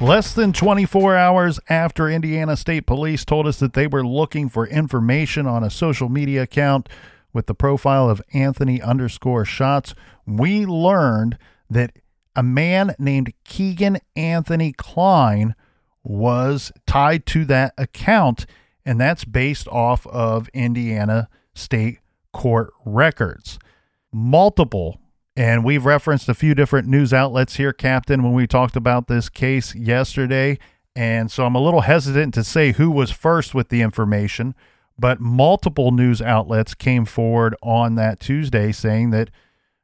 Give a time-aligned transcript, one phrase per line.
[0.00, 4.64] Less than 24 hours after Indiana State Police told us that they were looking for
[4.64, 6.88] information on a social media account
[7.32, 11.36] with the profile of Anthony underscore shots, we learned
[11.68, 11.90] that
[12.36, 15.56] a man named Kegan Anthony Kline
[16.04, 18.46] was tied to that account,
[18.86, 21.98] and that's based off of Indiana State
[22.32, 23.58] Court records.
[24.12, 25.00] Multiple
[25.38, 29.28] and we've referenced a few different news outlets here, Captain, when we talked about this
[29.28, 30.58] case yesterday.
[30.96, 34.56] And so I'm a little hesitant to say who was first with the information,
[34.98, 39.30] but multiple news outlets came forward on that Tuesday saying that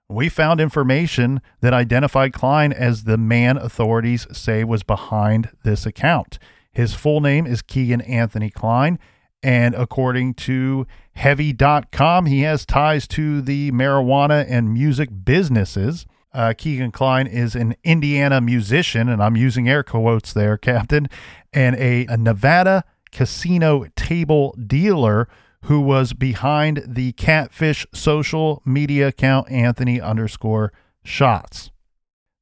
[0.08, 6.40] we found information that identified Kline as the man authorities say was behind this account.
[6.72, 8.98] His full name is Kegan Anthony Kline.
[9.44, 16.06] And according to Heavy.com, he has ties to the marijuana and music businesses.
[16.32, 21.08] Uh, Kegan Kline is an Indiana musician, and I'm using air quotes there, Captain,
[21.52, 25.28] and a, a Nevada casino table dealer
[25.64, 30.72] who was behind the catfish social media account Anthony underscore
[31.04, 31.70] shots.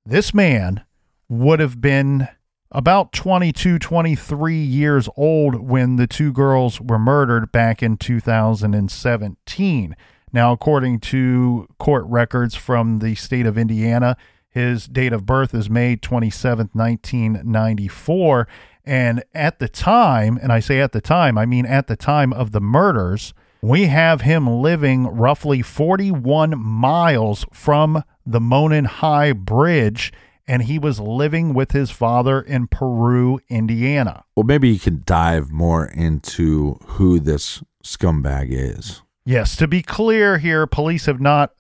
[0.07, 0.85] This man
[1.29, 2.29] would have been
[2.73, 9.97] about 22, 23 years old when the two girls were murdered back in 2017.
[10.33, 14.17] Now, according to court records from the state of Indiana,
[14.49, 18.49] his date of birth is May 27, 1994.
[18.85, 22.33] And at the time, and I say at the time, I mean at the time
[22.33, 30.13] of the murders, we have him living roughly 41 miles from the Monon High Bridge
[30.47, 34.25] and he was living with his father in Peru, Indiana.
[34.37, 39.03] Well, maybe you can dive more into who this scumbag is.
[39.25, 41.53] Yes, to be clear here, police have not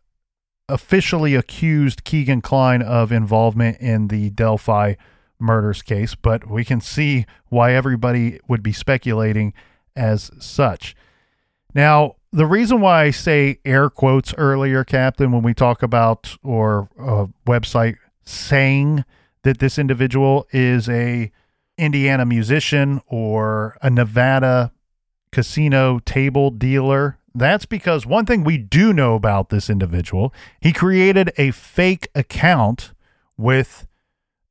[0.69, 4.95] officially accused Kegan Kline of involvement in the Delphi
[5.39, 9.53] murders case, but we can see why everybody would be speculating
[9.95, 10.97] as such.
[11.75, 16.89] Now, the reason why I say air quotes earlier, Captain, when we talk about or
[16.99, 19.05] a website saying
[19.43, 21.31] that this individual is a
[21.79, 24.73] Indiana musician or a Nevada
[25.33, 27.19] casino table dealer.
[27.35, 32.93] That's because one thing we do know about this individual, he created a fake account
[33.37, 33.87] with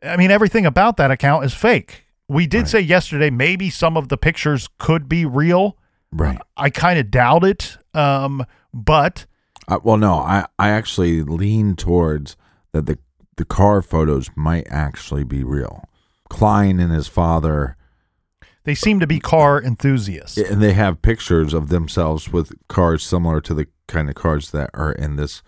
[0.04, 2.06] I mean everything about that account is fake.
[2.28, 2.68] We did right.
[2.68, 5.78] say yesterday maybe some of the pictures could be real.
[6.12, 6.40] Right.
[6.58, 7.78] I kind of doubt it.
[7.94, 9.28] Um, but
[9.68, 12.36] uh, well no, I I actually lean towards
[12.72, 12.98] that the
[13.42, 15.90] the car photos might actually be real.
[16.30, 17.76] Kline and his father.
[18.66, 20.38] They seem to be car enthusiasts.
[20.38, 24.70] And they have pictures of themselves with cars similar to the kind of cars that
[24.76, 25.42] are in this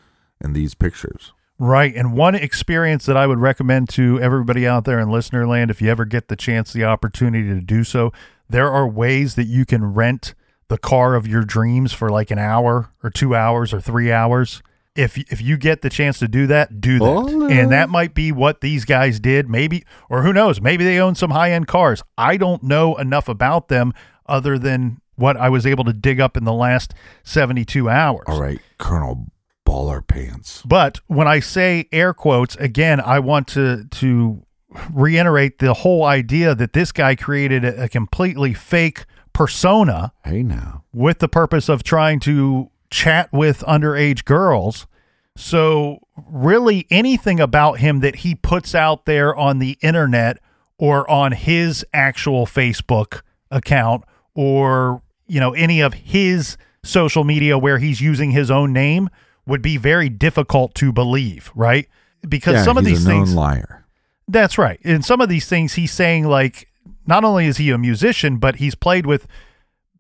[0.44, 1.34] in these pictures.
[1.60, 1.94] Right.
[1.96, 5.80] And one experience that I would recommend to everybody out there in listener land, if
[5.80, 8.12] you ever get the chance, the opportunity to do so,
[8.50, 10.34] there are ways that you can rent
[10.68, 14.64] the car of your dreams for like an hour or two hours or three hours
[14.96, 17.06] if if you get the chance to do that, do that.
[17.06, 17.48] Oh.
[17.48, 21.16] And that might be what these guys did, maybe, or who knows, maybe they own
[21.16, 22.04] some high end cars.
[22.18, 23.94] I don't know enough about them
[24.26, 26.94] other than what I was able to dig up in the last
[27.24, 28.24] 72 hours.
[28.28, 29.28] All right, Colonel
[29.66, 30.62] Baller Pants.
[30.66, 34.44] But when I say air quotes, again, I want to to
[34.92, 40.14] reiterate the whole idea that this guy created a, a completely fake persona.
[40.24, 40.84] Hey now.
[40.94, 44.88] With the purpose of trying to chat with underage girls
[45.36, 45.98] So,
[46.30, 50.38] really, anything about him that he puts out there on the internet
[50.78, 54.04] or on his actual Facebook account
[54.36, 59.10] or, you know, any of his social media where he's using his own name
[59.48, 61.88] would be very difficult to believe, right?
[62.30, 63.86] Because Yeah, some of he's these a things liar.
[64.28, 64.80] that's right.
[64.84, 66.68] And some of these things he's saying like
[67.08, 69.26] not only is he a musician, but he's played with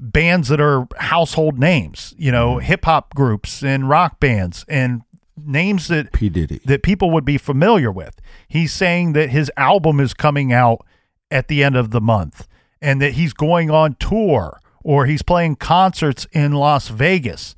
[0.03, 2.61] bands that are household names, you know, mm.
[2.61, 5.01] hip hop groups and rock bands and
[5.38, 6.59] names that P Diddy.
[6.65, 8.19] that people would be familiar with.
[8.47, 10.85] He's saying that his album is coming out
[11.31, 12.47] at the end of the month
[12.81, 17.55] and that he's going on tour or he's playing concerts in Las Vegas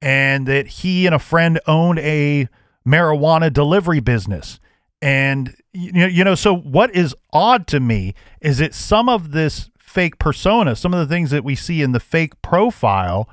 [0.00, 2.48] and that he and a friend owned a
[2.86, 4.60] marijuana delivery business.
[5.02, 9.32] And you know, you know, so what is odd to me is that some of
[9.32, 13.28] this fake persona, some of the things that we see in the fake profile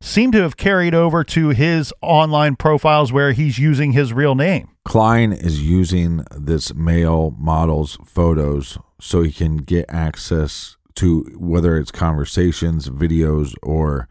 [0.00, 4.68] seem to have carried over to his online profiles where he's using his real name.
[4.84, 11.90] Kline is using this male model's photos so he can get access to whether it's
[11.90, 14.08] conversations, videos, or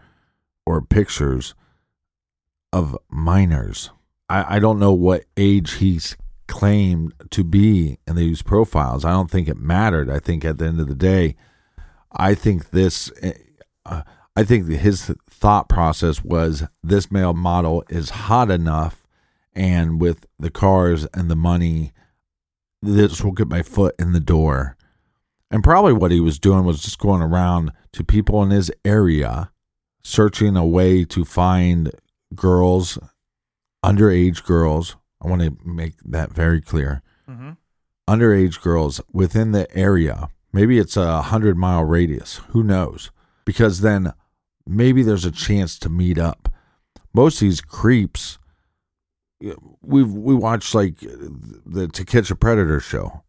[0.65, 1.55] or pictures
[2.71, 3.89] of minors.
[4.29, 6.15] I, I don't know what age he's
[6.47, 9.03] claimed to be in these profiles.
[9.03, 10.09] I don't think it mattered.
[10.09, 11.35] I think at the end of the day,
[12.11, 13.11] I think this.
[13.85, 14.03] Uh,
[14.33, 19.05] I think his thought process was this male model is hot enough,
[19.53, 21.91] and with the cars and the money,
[22.81, 24.77] this will get my foot in the door.
[25.49, 29.51] And probably what he was doing was just going around to people in his area,
[30.01, 31.91] searching a way to find
[32.33, 32.97] girls,
[33.83, 34.95] underage girls.
[35.21, 37.01] I want to make that very clear.
[38.09, 40.29] Underage girls within the area.
[40.53, 42.41] Maybe it's a hundred mile radius.
[42.49, 43.11] Who knows?
[43.45, 44.13] Because then
[44.67, 46.49] maybe there's a chance to meet up.
[47.13, 48.37] Most of these creeps,
[49.81, 53.23] we we watch like the To Catch a Predator show.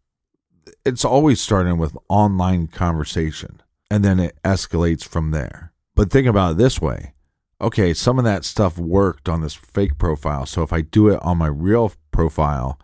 [0.84, 5.72] It's always starting with online conversation, and then it escalates from there.
[5.94, 7.14] But think about it this way:
[7.60, 11.20] okay, some of that stuff worked on this fake profile, so if I do it
[11.22, 12.78] on my real profile,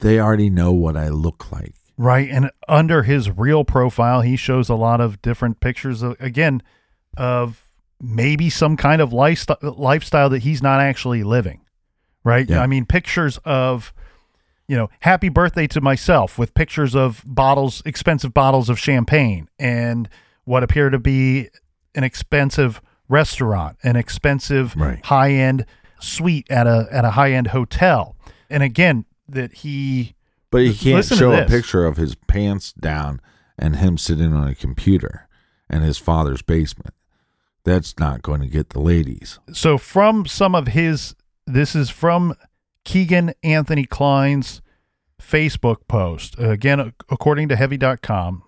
[0.00, 1.74] they already know what I look like.
[1.96, 2.28] Right.
[2.28, 6.62] And under his real profile, he shows a lot of different pictures of, again,
[7.16, 7.68] of
[8.00, 11.60] maybe some kind of lifestyle, lifestyle that he's not actually living.
[12.24, 12.48] Right.
[12.48, 12.60] Yeah.
[12.60, 13.92] I mean, pictures of,
[14.66, 20.08] you know, happy birthday to myself with pictures of bottles, expensive bottles of champagne and
[20.44, 21.48] what appear to be
[21.94, 25.04] an expensive restaurant, an expensive Right.
[25.04, 25.66] high end
[26.00, 28.16] suite at a, at a high end hotel.
[28.50, 30.14] And again, that he,
[30.54, 33.20] But he can't Listen show a picture of his pants down
[33.58, 35.26] and him sitting on a computer
[35.68, 36.94] in his father's basement.
[37.64, 39.40] That's not going to get the ladies.
[39.52, 42.36] so from some of his this is from
[42.84, 44.62] Kegan Anthony Kline's
[45.20, 46.36] Facebook post.
[46.38, 48.44] Again, according to heavy.com,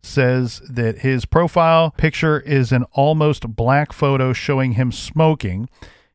[0.00, 5.68] says that his profile picture is an almost black photo showing him smoking.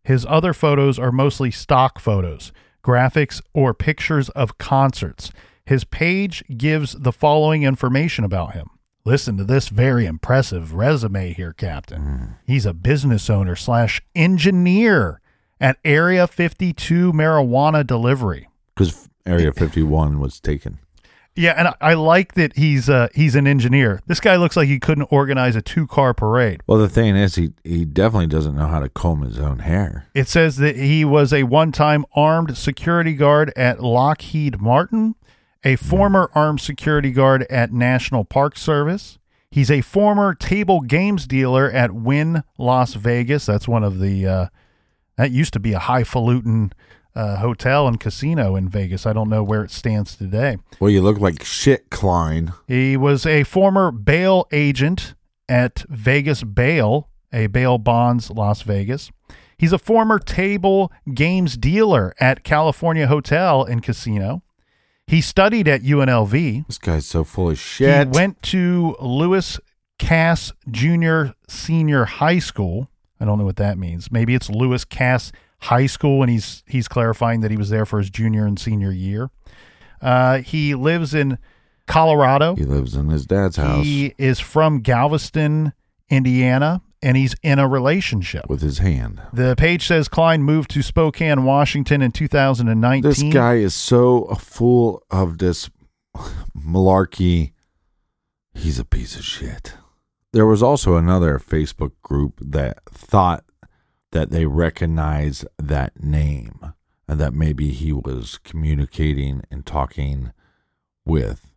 [0.06, 2.54] His other photos are mostly stock photos,
[2.84, 5.32] graphics, or pictures of concerts.
[5.66, 8.70] His page gives the following information about him.
[9.06, 12.02] Listen to this very impressive resume here, Captain.
[12.02, 12.36] Mm.
[12.46, 15.20] He's a business owner slash engineer
[15.60, 18.50] at Area 52 Marijuana Delivery.
[18.76, 20.80] Because Area 51 was taken.
[21.36, 24.02] Yeah, and I, I like that he's uh, he's an engineer.
[24.06, 26.62] This guy looks like he couldn't organize a two car parade.
[26.68, 30.08] Well, the thing is, he, he definitely doesn't know how to comb his own hair.
[30.13, 35.16] It says that he was a one time armed security guard at Lockheed Martin,
[35.63, 39.18] a former armed security guard at National Park Service.
[39.50, 43.46] He's a former table games dealer at Wynn Las Vegas.
[43.46, 44.48] That's one of the, uh,
[45.16, 46.74] that used to be a highfalutin
[47.15, 49.05] uh, hotel and casino in Vegas.
[49.05, 50.58] I don't know where it stands today.
[50.79, 52.53] Well, you look like shit, Kline.
[52.67, 55.13] He was a former bail agent
[55.48, 59.12] at Vegas Bail, a bail bonds Las Vegas.
[59.58, 64.41] He's a former table games dealer at California Hotel and Casino.
[65.08, 66.67] He studied at UNLV.
[66.67, 68.08] This guy's so full of shit.
[68.08, 69.60] He went to Lewis
[70.00, 72.89] Cass Junior Senior High School.
[73.20, 74.12] I don't know what that means.
[74.12, 75.32] Maybe it's Lewis Cass
[75.63, 78.91] High School, and he's he's clarifying that he was there for his junior and senior
[78.91, 79.29] year.
[80.01, 81.38] Uh, he lives in
[81.88, 82.55] Colorado.
[82.55, 85.74] he lives in his dad's house He is from Galveston,
[86.10, 88.50] Indiana, and he's in a relationship.
[88.50, 89.22] with his hand.
[89.32, 93.10] The page says Kline moved to Spokane, Washington in 2019.
[93.10, 95.70] This guy is so full of this
[96.58, 97.51] malarkey.
[98.53, 99.74] He's a piece of shit.
[100.32, 103.43] There was also another Facebook group that thought
[104.13, 106.74] that they recognize that name.
[107.05, 110.32] and that maybe he was communicating and talking
[111.05, 111.51] with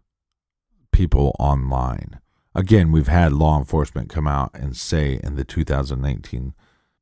[0.90, 2.18] people online.
[2.52, 6.52] Again, we've had law enforcement come out and say in the 2019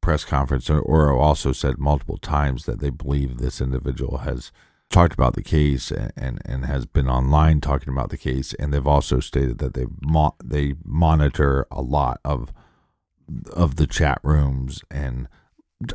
[0.02, 4.52] press conference, or, or also said multiple times that they believe this individual has
[4.90, 8.75] talked about the case and, and, and, has been online talking about the case, and
[8.75, 12.52] they've also stated that they mo- they monitor a lot of
[13.54, 15.28] of the chat rooms and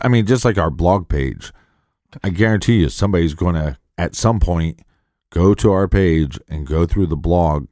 [0.02, 1.52] I mean just like our blog page.
[2.24, 4.82] I guarantee you somebody's going to at some point
[5.30, 7.68] go to our page and go through the blog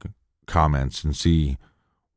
[0.46, 1.58] comments and see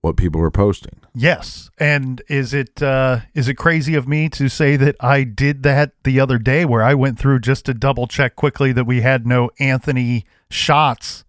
[0.02, 1.00] what people are posting.
[1.14, 1.70] Yes.
[1.78, 5.92] And is it uh is it crazy of me to say that I did that
[6.04, 9.26] the other day where I went through just to double check quickly that we had
[9.26, 11.24] no Anthony shots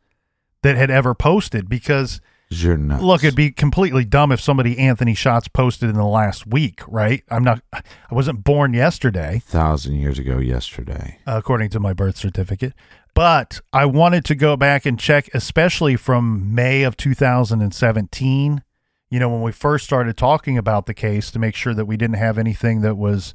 [0.62, 3.04] that had ever posted because you're nuts.
[3.04, 7.24] Look, it'd be completely dumb if somebody Anthony shots posted in the last week, right?
[7.30, 7.82] I'm not I
[8.12, 9.42] wasn't born yesterday.
[9.46, 11.20] thousand years ago yesterday.
[11.26, 12.74] According to my birth certificate.
[13.14, 18.64] But I wanted to go back and check, especially from May of 2017,
[19.10, 21.98] you know, when we first started talking about the case to make sure that we
[21.98, 23.34] didn't have anything that was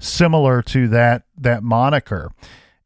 [0.00, 2.32] similar to that that moniker.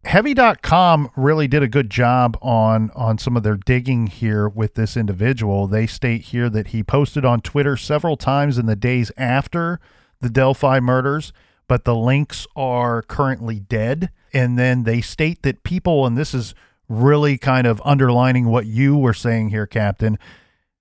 [0.04, 4.96] Heavy.com really did a good job on on some of their digging here with this
[4.96, 5.68] individual.
[5.68, 9.78] They state here that he posted on Twitter several times in the days after
[10.20, 11.32] the Delphi murders,
[11.68, 14.10] but the links are currently dead.
[14.34, 16.54] And then they state that people, and this is
[16.88, 20.18] really kind of underlining what you were saying here, Captain.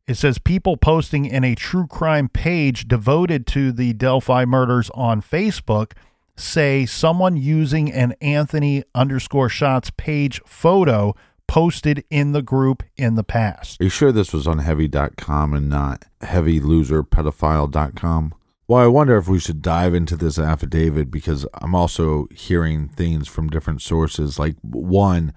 [0.08, 5.22] It says people posting in a true crime page devoted to the Delphi murders on
[5.22, 5.92] Facebook
[6.36, 11.16] say someone using an Anthony underscore shots page photo
[11.48, 13.82] posted in the group in the past.
[13.82, 18.34] Are you sure this was on heavy.com and not heavyloserpedophile.com?
[18.68, 23.28] Well, I wonder if we should dive into this affidavit because I'm also hearing things
[23.28, 24.40] from different sources.
[24.40, 25.34] Like, one,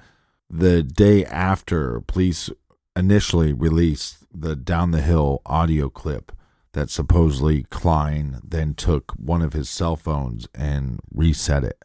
[0.48, 2.48] the day after police
[2.94, 6.30] initially released the Down the Hill audio clip
[6.75, 11.83] that supposedly Kline then took one of his cell phones and reset it,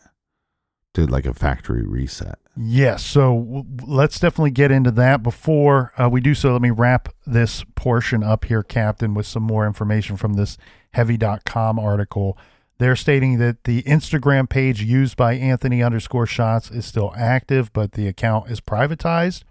[0.93, 2.38] did like a factory reset.
[2.58, 3.05] Yes.
[3.05, 5.24] So w- let's definitely get into that.
[5.24, 9.43] Before uh, we do so, let me wrap this portion up here, Captain, with some
[9.43, 10.58] more information from this
[10.91, 12.38] heavy.com article.
[12.79, 17.93] They're stating that the Instagram page used by Anthony underscore shots is still active, but
[17.93, 19.43] the account is privatized,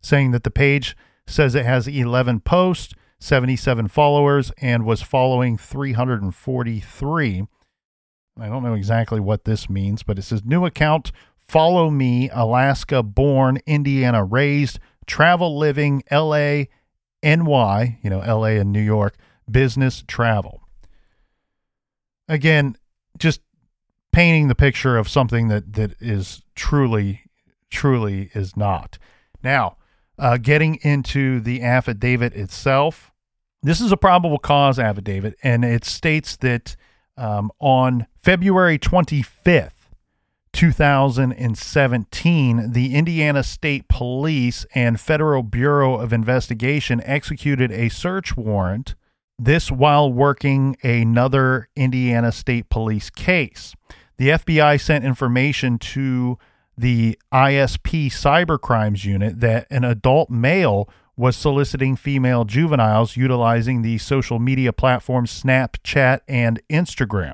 [0.00, 7.46] saying that the page says it has 11 posts, 77 followers, and was following 343.
[8.40, 13.02] I don't know exactly what this means, but it says new account, follow me, Alaska
[13.02, 16.64] born, Indiana raised, travel living, LA,
[17.22, 19.16] NY, you know, LA and New York,
[19.50, 20.62] business travel.
[22.28, 22.76] Again,
[23.18, 23.40] just
[24.12, 27.22] painting the picture of something that that is truly
[27.70, 28.98] truly is not.
[29.42, 29.76] Now,
[30.18, 33.10] uh, getting into the affidavit itself,
[33.62, 36.76] this is a probable cause affidavit, and it states that
[37.16, 39.72] um, on February 25th,
[40.52, 48.94] 2017, the Indiana State Police and Federal Bureau of Investigation executed a search warrant.
[49.38, 53.72] This while working another Indiana State Police case.
[54.16, 56.38] The FBI sent information to
[56.78, 64.38] the ISP Cybercrimes Unit that an adult male was soliciting female juveniles utilizing the social
[64.38, 67.32] media platforms Snapchat and Instagram.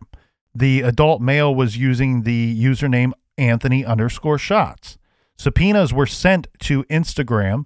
[0.54, 4.96] The adult male was using the username Anthony underscore shots.
[5.36, 7.64] Subpoenas were sent to Instagram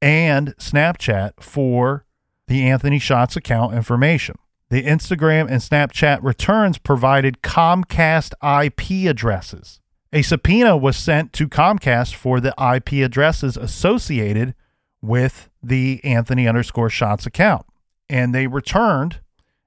[0.00, 2.04] and Snapchat for
[2.46, 4.36] the Anthony Shots account information.
[4.68, 9.80] The Instagram and Snapchat returns provided Comcast IP addresses.
[10.16, 14.54] A subpoena was sent to Comcast for the IP addresses associated
[15.02, 17.66] with the Anthony underscore shots account,
[18.08, 19.20] and they returned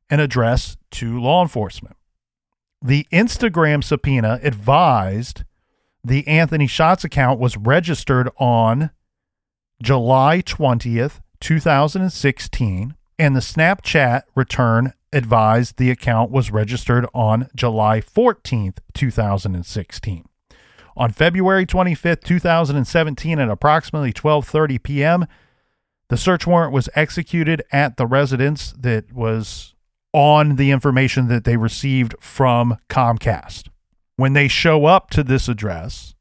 [0.10, 1.98] an address to law enforcement.
[2.82, 5.44] The Instagram subpoena advised
[6.03, 8.89] the Anthony Shots account was registered on
[9.84, 18.79] July 20th, 2016, and the Snapchat return advised the account was registered on July 14th,
[18.96, 20.29] 2016.
[20.98, 25.27] On February 25th, 2017 at approximately 12:30 p.m.,
[26.10, 29.75] the search warrant was executed at the residence that was
[30.12, 33.67] on the information that they received from Comcast.
[34.15, 36.15] When they show up to this address,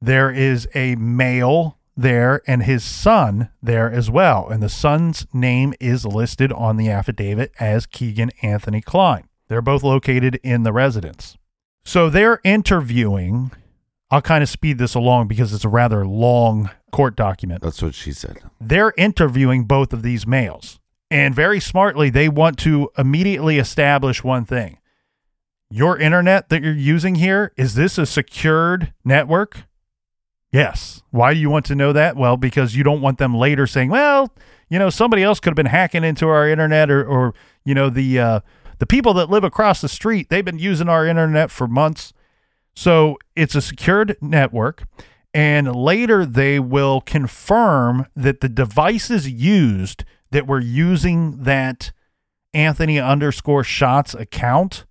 [0.00, 4.48] there is a male there and his son there as well.
[4.48, 9.28] And the son's name is listed on the affidavit as Kegan Anthony Kline.
[9.48, 11.36] They're both located in the residence.
[11.84, 13.52] So they're interviewing
[14.10, 17.62] I'll kind of speed this along because it's a rather long court document.
[17.62, 18.38] That's what she said.
[18.60, 20.78] They're interviewing both of these males.
[21.10, 24.78] And very smartly, they want to immediately establish one thing.
[25.70, 29.64] Your internet that you're using here, is this a secured network?
[30.52, 31.02] Yes.
[31.10, 32.16] Why do you want to know that?
[32.16, 34.32] Well, because you don't want them later saying, well,
[34.68, 37.34] you know, somebody else could have been hacking into our internet or, or
[37.64, 38.40] you know, the, uh,
[38.78, 42.12] the people that live across the street, they've been using our internet for months.
[42.76, 44.84] So it's a secured network.
[45.34, 51.92] And later they will confirm that the devices used that were using that
[52.54, 54.84] Anthony underscore shots account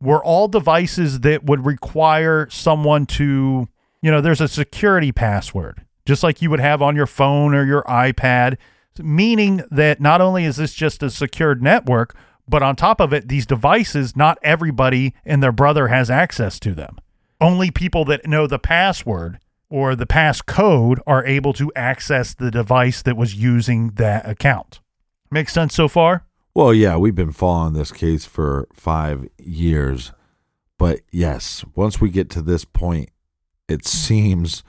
[0.00, 3.68] were all devices that would require someone to,
[4.00, 7.64] you know, there's a security password, just like you would have on your phone or
[7.64, 8.56] your iPad,
[8.98, 12.16] meaning that not only is this just a secured network,
[12.48, 16.74] but on top of it, these devices, not everybody and their brother has access to
[16.74, 16.98] them.
[17.40, 19.38] Only people that know the password
[19.70, 24.80] or the passcode are able to access the device that was using that account.
[25.30, 26.24] Make sense so far?
[26.54, 30.12] Well, yeah, we've been following this case for five years.
[30.78, 33.10] But yes, once we get to this point,
[33.68, 34.64] it seems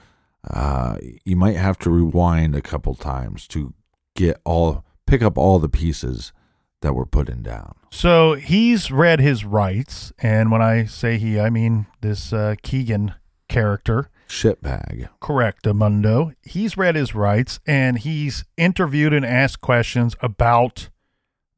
[0.48, 3.72] uh, you might have to rewind a couple times to
[4.14, 6.32] get all, pick up all the pieces
[6.80, 7.74] that were putting down.
[7.90, 13.14] So he's read his rights, and when I say he, I mean this uh, Kegan
[13.48, 14.10] character.
[14.28, 15.08] Shitbag.
[15.20, 16.34] Correct, Amundo.
[16.42, 20.88] He's read his rights, and he's interviewed and asked questions about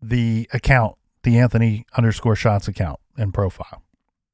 [0.00, 3.82] the account, the Anthony underscore shots account and profile.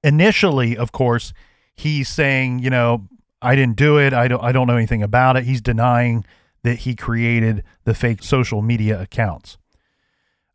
[0.04, 1.32] Initially, of course,
[1.74, 3.08] he's saying, you know,
[3.42, 4.12] I didn't do it.
[4.12, 4.42] I don't.
[4.42, 5.44] I don't know anything about it.
[5.44, 6.24] He's denying
[6.62, 9.58] that he created the fake social media accounts.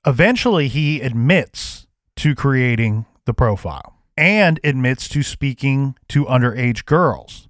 [0.06, 7.48] Eventually, he admits to creating the profile and admits to speaking to underage girls.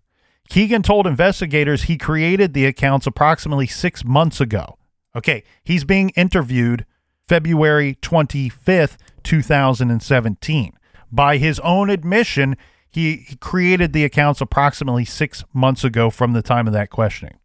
[0.50, 4.78] Kegan told investigators he created the accounts approximately six months ago.
[5.16, 6.86] Okay, he's being interviewed
[7.28, 10.74] February 25th, 2017.
[11.12, 12.56] By his own admission,
[12.92, 17.38] he, created the accounts approximately six months ago from the time of that questioning.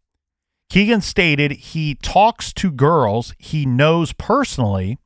[0.69, 4.97] Kegan stated he talks to girls he knows personally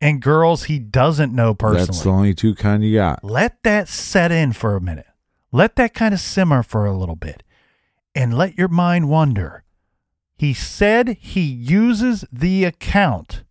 [0.00, 1.86] and girls he doesn't know personally.
[1.86, 3.22] That's the only two kind you got.
[3.24, 5.06] Let that set in for a minute.
[5.52, 7.42] Let that kind of simmer for a little bit
[8.14, 9.64] and let your mind wander.
[10.36, 13.44] He said he uses the account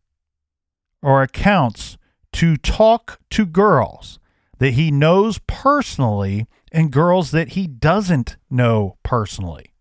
[1.04, 1.98] or accounts
[2.34, 4.18] to talk to girls
[4.60, 9.74] that he knows personally and girls that he doesn't know personally.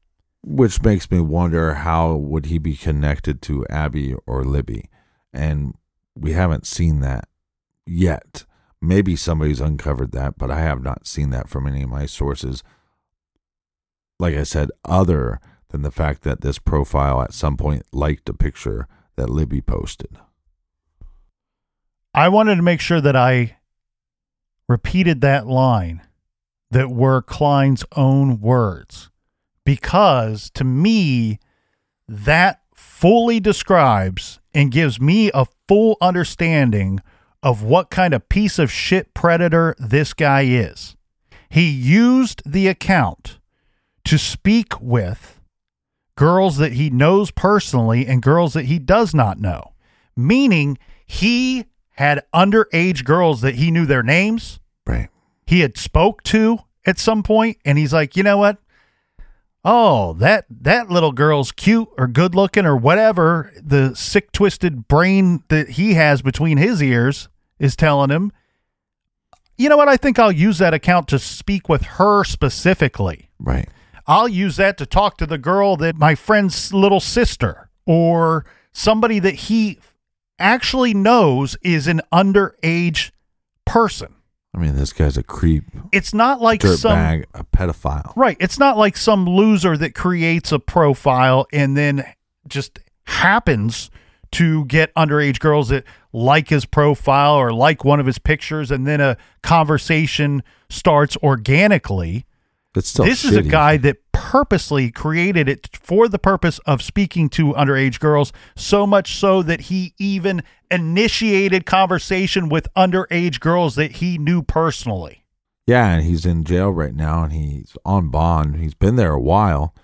[0.43, 4.89] Which makes me wonder how would he be connected to Abby or Libby?
[5.33, 5.75] And
[6.15, 7.29] we haven't seen that
[7.87, 8.45] yet.
[8.81, 12.63] Maybe somebody's uncovered that, but I have not seen that from any of my sources.
[14.21, 18.35] Like I said, other than the fact that this profile at some point liked a
[18.35, 20.19] picture that Libby posted.
[22.15, 23.57] I wanted to make sure that I
[24.69, 26.03] repeated that line
[26.71, 29.11] that were Kline's own words
[29.69, 31.39] because to me,
[32.09, 37.01] that fully describes and gives me a full understanding
[37.43, 40.97] of what kind of piece of shit predator this guy is.
[41.51, 43.41] He used the account
[44.07, 45.39] to speak with
[46.17, 49.75] girls that he knows personally and girls that he does not know,
[50.17, 54.61] meaning he had underage girls that he knew their names.
[54.87, 55.11] Right.
[55.45, 58.57] He had spoke to at some point and he's like, "You know what?
[59.65, 65.43] Oh that that little girl's cute or good looking or whatever the sick twisted brain
[65.49, 68.31] that he has between his ears is telling him.
[69.57, 69.89] You know what?
[69.89, 73.31] I think i'll use that account to speak with her specifically.
[73.41, 73.69] Right.
[74.07, 79.19] i'll use that to talk to the girl that my friend's little sister or somebody
[79.19, 79.79] that he
[80.39, 83.11] actually knows is an underage
[83.65, 84.15] person
[84.59, 88.13] I mean, this guy's a creep, it's not like some dirtbag, a pedophile.
[88.17, 88.37] Right.
[88.41, 92.05] It's not like some loser that creates a profile and then
[92.49, 93.89] just happens
[94.33, 98.85] to get underage girls that like his profile or like one of his pictures and
[98.85, 102.27] then a conversation starts organically.
[102.75, 107.29] It's still this is a guy that purposely created it for the purpose of speaking
[107.31, 113.93] to underage girls, so much so that he even initiated conversation with underage girls that
[113.97, 115.25] he knew personally.
[115.67, 118.57] Yeah, and he's in jail right now, and he's on bond.
[118.57, 119.75] He's been there a while.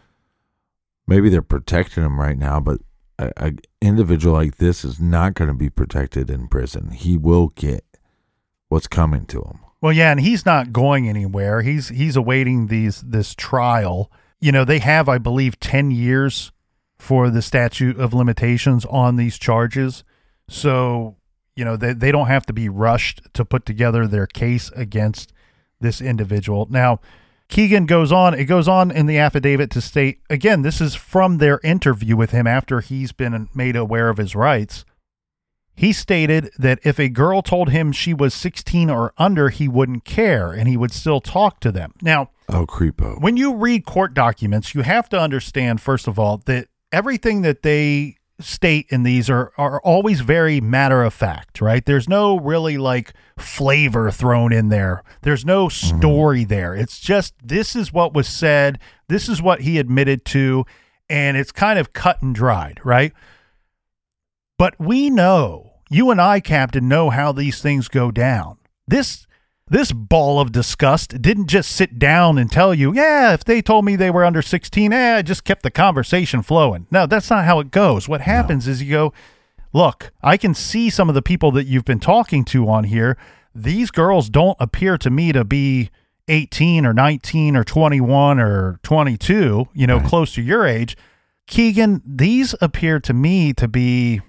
[1.07, 2.81] Maybe they're protecting him right now, but
[3.19, 6.91] a, a individual like this is not going to be protected in prison.
[6.91, 7.85] He will get
[8.69, 9.64] what's coming to him.
[9.85, 11.61] Well, yeah, and he's not going anywhere.
[11.61, 14.11] He's he's awaiting these this trial.
[14.41, 16.53] You know, they have, I believe, ten years
[16.99, 20.03] for the statute of limitations on these charges.
[20.49, 21.17] So,
[21.55, 25.35] you know, they, they don't have to be rushed to put together their case against
[25.83, 26.67] this individual.
[26.71, 27.01] Now,
[27.49, 31.37] Kegan goes on, it goes on in the affidavit to state again, this is from
[31.37, 34.87] their interview with him after he's been made aware of his rights.
[35.75, 40.05] He stated that if a girl told him she was 16 or under, he wouldn't
[40.05, 41.93] care and he would still talk to them.
[42.01, 43.21] Now, Oh, creepo.
[43.21, 47.63] when you read court documents, you have to understand, first of all, that everything that
[47.63, 51.85] they state in these are, are always very matter of fact, right?
[51.85, 55.03] There's no really like flavor thrown in there.
[55.23, 55.99] There's no mm-hmm.
[55.99, 56.75] story there.
[56.75, 60.65] It's just this is what was said, this is what he admitted to,
[61.09, 63.13] and it's kind of cut and dried, right?
[64.59, 68.59] But we know, you and I, Captain, know how these things go down.
[68.87, 69.27] This
[69.69, 73.87] this ball of disgust didn't just sit down and tell you, yeah, if they told
[73.87, 76.87] me they were under 16, eh, I just kept the conversation flowing.
[76.91, 78.07] No, that's not how it goes.
[78.07, 79.13] What happens is you go,
[79.73, 83.17] look, I can see some of the people that you've been talking to on here.
[83.55, 85.91] These girls don't appear to me to be
[86.29, 90.97] 18 or 19 or 21 or 22, you know, close to your age.
[91.47, 94.21] Kegan, these appear to me to be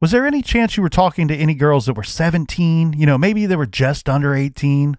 [0.00, 2.94] was there any chance you were talking to any girls that were 17?
[2.94, 4.96] You know, maybe they were just under 18?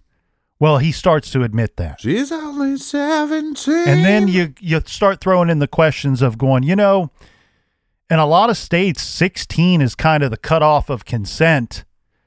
[0.58, 2.00] Well, he starts to admit that.
[2.00, 3.74] She's only 17.
[3.86, 7.10] And then you you start throwing in the questions of going, you know,
[8.08, 11.84] in a lot of states 16 is kind of the cutoff of consent.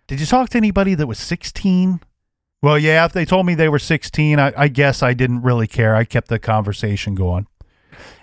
[0.08, 2.02] Did you talk to anybody that was 16?
[2.62, 5.68] Well, yeah, if they told me they were 16, I, I guess I didn't really
[5.68, 5.96] care.
[5.96, 7.48] I kept the conversation going.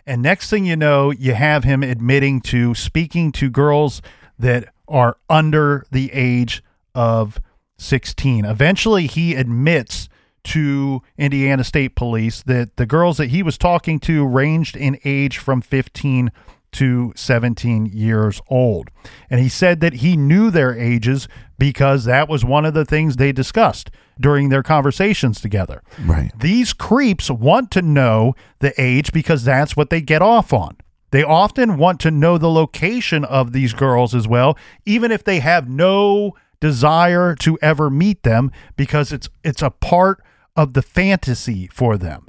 [0.06, 4.02] And next thing you know, you have him admitting to speaking to girls
[4.38, 6.62] that are under the age
[6.94, 7.40] of
[7.78, 8.44] 16.
[8.44, 10.08] Eventually, he admits
[10.44, 15.38] to Indiana State Police that the girls that he was talking to ranged in age
[15.38, 16.30] from 15
[16.72, 18.90] to 17 years old.
[19.30, 21.26] And he said that he knew their ages
[21.58, 25.82] because that was one of the things they discussed during their conversations together.
[26.04, 26.30] Right.
[26.38, 30.76] These creeps want to know the age because that's what they get off on.
[31.10, 35.40] They often want to know the location of these girls as well, even if they
[35.40, 40.22] have no desire to ever meet them because it's it's a part
[40.56, 42.26] of the fantasy for them.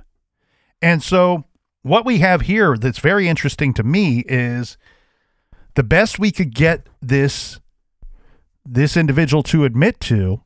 [0.82, 1.46] And so
[1.82, 4.78] what we have here that's very interesting to me is
[5.76, 7.60] the best we could get this
[8.66, 10.42] this individual to admit to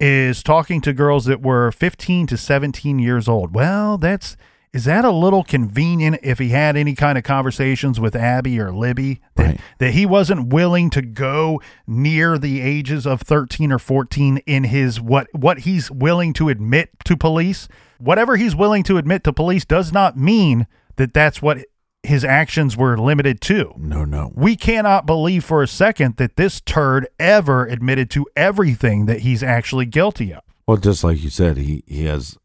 [0.00, 3.54] is talking to girls that were 15 to 17 years old.
[3.54, 4.36] Well, that's
[4.78, 8.70] is that a little convenient if he had any kind of conversations with Abby or
[8.72, 9.60] Libby that, Right.
[9.78, 15.00] that he wasn't willing to go near the ages of 13 or 14 in his
[15.00, 17.66] what what he's willing to admit to police
[17.98, 21.58] whatever he's willing to admit to police does not mean that that's what
[22.04, 24.30] his actions were limited to No, no.
[24.36, 29.42] we cannot believe for a second that this turd ever admitted to everything that he's
[29.42, 32.38] actually guilty of Well, just like you said, he, he has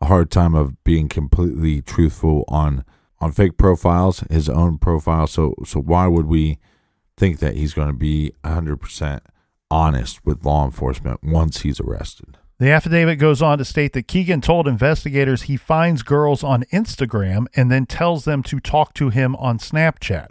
[0.00, 2.84] a hard time of being completely truthful on
[3.20, 5.26] on fake profiles, his own profile.
[5.26, 6.58] So so why would we
[7.16, 9.20] think that he's going to be 100%
[9.70, 12.36] honest with law enforcement once he's arrested?
[12.58, 17.46] The affidavit goes on to state that Kegan told investigators he finds girls on Instagram
[17.54, 20.28] and then tells them to talk to him on Snapchat.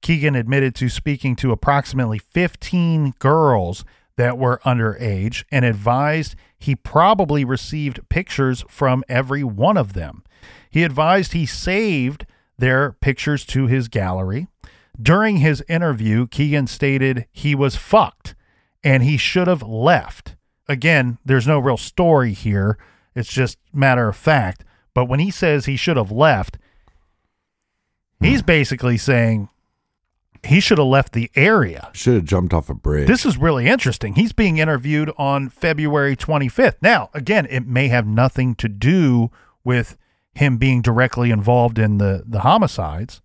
[0.00, 3.84] Kegan admitted to speaking to approximately 15 girls
[4.16, 10.22] that were underage and advised he probably received pictures from every one of them.
[10.70, 12.26] He advised he saved
[12.58, 14.46] their pictures to his gallery.
[15.00, 18.34] During his interview, Kegan stated he was fucked
[18.82, 20.36] and he should have left.
[20.68, 22.78] Again, there's no real story here.
[23.14, 24.64] It's just matter of fact.
[24.94, 26.58] But when he says he should have left,
[28.20, 28.46] he's hmm.
[28.46, 29.48] basically saying
[30.46, 31.90] he should have left the area.
[31.92, 33.08] Should have jumped off a bridge.
[33.08, 34.14] This is really interesting.
[34.14, 36.76] He's being interviewed on February 25th.
[36.80, 39.30] Now, again, it may have nothing to do
[39.64, 39.96] with
[40.34, 43.22] him being directly involved in the, the homicides,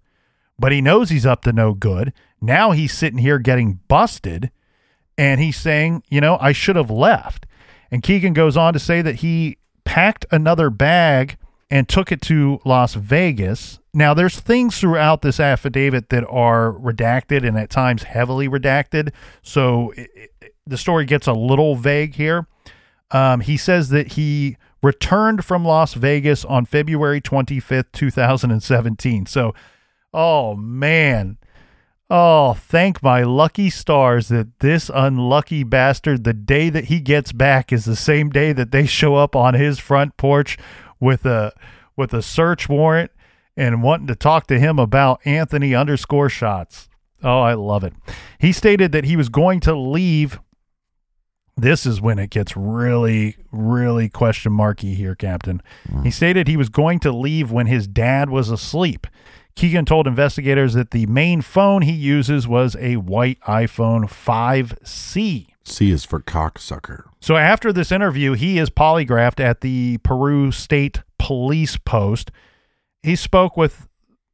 [0.58, 2.14] but he knows he's up to no good.
[2.42, 4.52] Now he's sitting here getting busted,
[5.18, 7.46] and he's saying, you know, I should have left.
[7.92, 11.38] And Kegan goes on to say that he packed another bag
[11.72, 13.80] and took it to Las Vegas.
[13.94, 19.14] Now, there's things throughout this affidavit that are redacted and at times heavily redacted.
[19.42, 22.48] So it, it, the story gets a little vague here.
[23.12, 29.26] Um, he says that he returned from Las Vegas on February 25th, 2017.
[29.26, 29.54] So,
[30.14, 31.38] oh man.
[32.12, 37.72] Oh, thank my lucky stars that this unlucky bastard, the day that he gets back
[37.72, 40.58] is the same day that they show up on his front porch
[41.00, 41.54] with a
[41.96, 43.12] with a search warrant
[43.58, 46.90] and wanting to talk to him about Anthony underscore shots.
[47.22, 47.94] Oh, I love it.
[48.40, 50.40] He stated that he was going to leave.
[51.58, 55.62] This is when it gets really, really question marky here, Captain.
[55.90, 56.04] Hmm.
[56.04, 59.06] He stated he was going to leave when his dad was asleep.
[59.56, 65.48] Kegan told investigators that the main phone he uses was a white iPhone 5C.
[65.66, 67.09] C is for cocksucker.
[67.22, 72.32] So after this interview, he is polygraphed at the Peru State Police Post.
[73.04, 73.88] He spoke with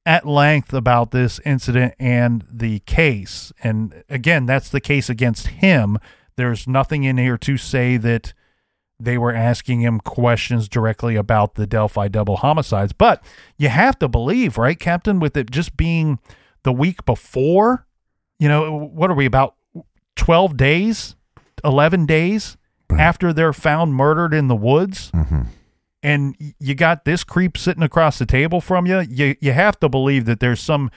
[0.06, 3.52] at length about this incident and the case.
[3.64, 5.98] And again, that's the case against him.
[6.36, 8.34] There's nothing in here to say that
[9.00, 12.94] they were asking him questions directly about the Delphi double homicides.
[12.94, 13.24] But
[13.58, 16.20] you have to believe, right, Captain, with it just being
[16.64, 17.88] the week before,
[18.38, 19.56] you know, what are we about
[20.16, 21.16] 12 days,
[21.64, 22.58] 11 days
[22.92, 25.12] after they're found murdered in the woods?
[25.12, 25.42] Mm-hmm.
[26.04, 29.00] And you got this creep sitting across the table from you.
[29.02, 30.92] You you have to believe that there's some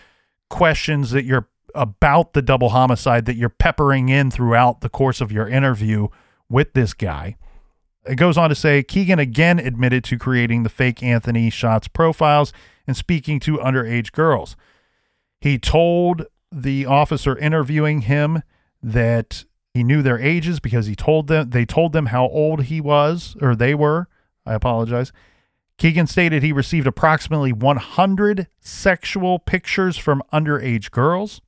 [0.50, 5.32] questions that you're about the double homicide that you're peppering in throughout the course of
[5.32, 6.08] your interview
[6.48, 7.36] with this guy.
[8.06, 12.52] It goes on to say Kegan again admitted to creating the fake Anthony Shots profiles
[12.86, 14.56] and speaking to underage girls.
[15.40, 18.42] He told the officer interviewing him
[18.82, 19.44] that
[19.78, 23.36] he knew their ages because he told them they told them how old he was
[23.40, 24.08] or they were.
[24.44, 25.12] I apologize.
[25.76, 31.40] Kegan stated he received approximately 100 sexual pictures from underage girls.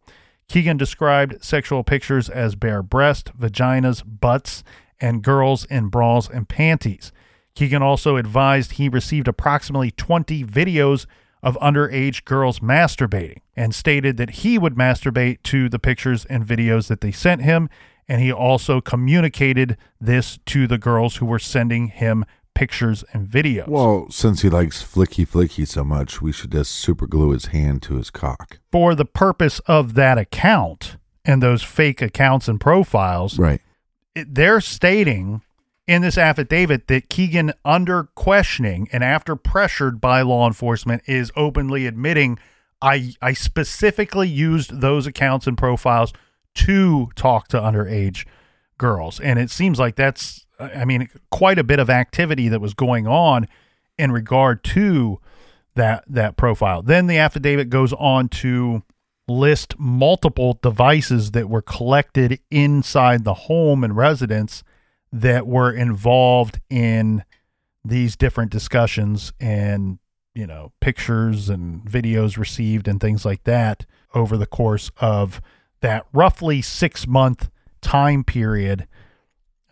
[0.47, 4.63] Kegan described sexual pictures as bare breasts, vaginas, butts,
[5.01, 7.11] and girls in bras and panties.
[7.57, 11.07] Kegan also advised he received approximately 20 videos
[11.43, 16.87] of underage girls masturbating and stated that he would masturbate to the pictures and videos
[16.87, 17.69] that they sent him.
[18.11, 22.25] And he also communicated this to the girls who were sending him
[22.57, 23.69] pictures and videos.
[23.69, 27.83] Well, since he likes flicky flicky so much, we should just super glue his hand
[27.83, 28.59] to his cock.
[28.73, 33.61] For the purpose of that account and those fake accounts and profiles, Right.
[34.17, 35.43] it- they're stating
[35.87, 41.87] in this affidavit that Kegan, under questioning and after pressured by law enforcement, is openly
[41.87, 42.41] admitting
[42.83, 46.13] I I specifically used those accounts and profiles
[46.55, 48.27] to talk to underage
[48.79, 52.75] girls, and it seems like that's I mean quite a bit of activity that was
[52.75, 53.47] going on
[53.99, 55.21] in regard to
[55.75, 56.83] that that profile.
[56.83, 58.83] Then the affidavit goes on to
[59.29, 64.65] list multiple devices that were collected inside the home and residence
[65.13, 67.25] that were involved in
[67.85, 69.99] these different discussions and
[70.35, 75.41] you know pictures and videos received and things like that over the course of
[75.81, 78.87] that roughly six month time period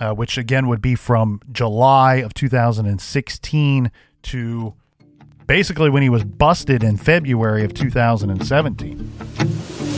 [0.01, 3.91] uh, which again would be from july of 2016
[4.23, 4.75] to
[5.47, 9.98] basically when he was busted in february of 2017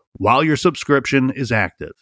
[0.13, 1.93] while your subscription is active.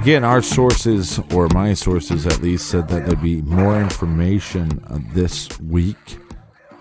[0.00, 4.98] Again, our sources, or my sources at least, said that there'd be more information uh,
[5.12, 6.18] this week.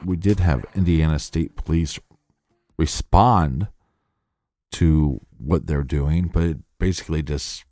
[0.06, 2.00] We did have Indiana State Police
[2.78, 3.68] respond
[4.72, 7.66] to what they're doing, but basically just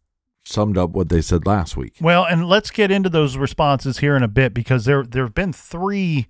[0.47, 1.95] summed up what they said last week.
[2.01, 5.35] Well, and let's get into those responses here in a bit because there there have
[5.35, 6.27] been three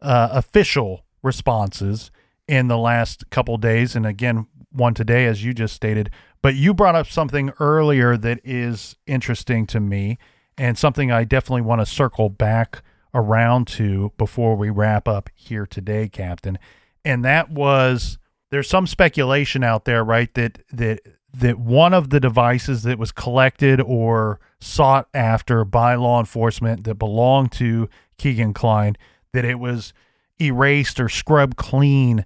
[0.00, 2.10] uh, official responses
[2.46, 6.10] in the last couple days, and again one today, as you just stated.
[6.42, 10.18] But you brought up something earlier that is interesting to me
[10.56, 12.82] and something I definitely want to circle back
[13.14, 16.58] around to before we wrap up here today, Captain.
[17.04, 18.18] And that was
[18.50, 21.00] there's some speculation out there, right, that that
[21.32, 26.94] that one of the devices that was collected or sought after by law enforcement that
[26.94, 28.96] belonged to Kegan Kline
[29.32, 29.92] that it was
[30.40, 32.24] erased or scrubbed clean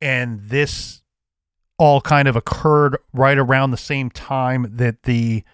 [0.00, 1.02] and this
[1.78, 5.44] all kind of occurred right around the same time that the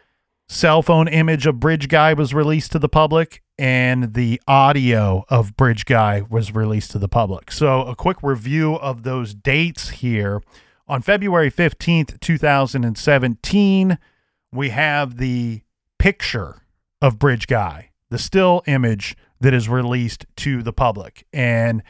[0.49, 5.57] cell phone image of Bridge Guy was released to the public, and the audio of
[5.57, 7.53] Bridge Guy was released to the public.
[7.53, 10.43] So, a quick review of those dates here.
[10.87, 13.99] On February 15th, 2017,
[14.53, 15.63] we have the
[15.99, 16.63] picture
[17.01, 21.27] of Bridge Guy, the still image that is released to the public.
[21.33, 21.83] And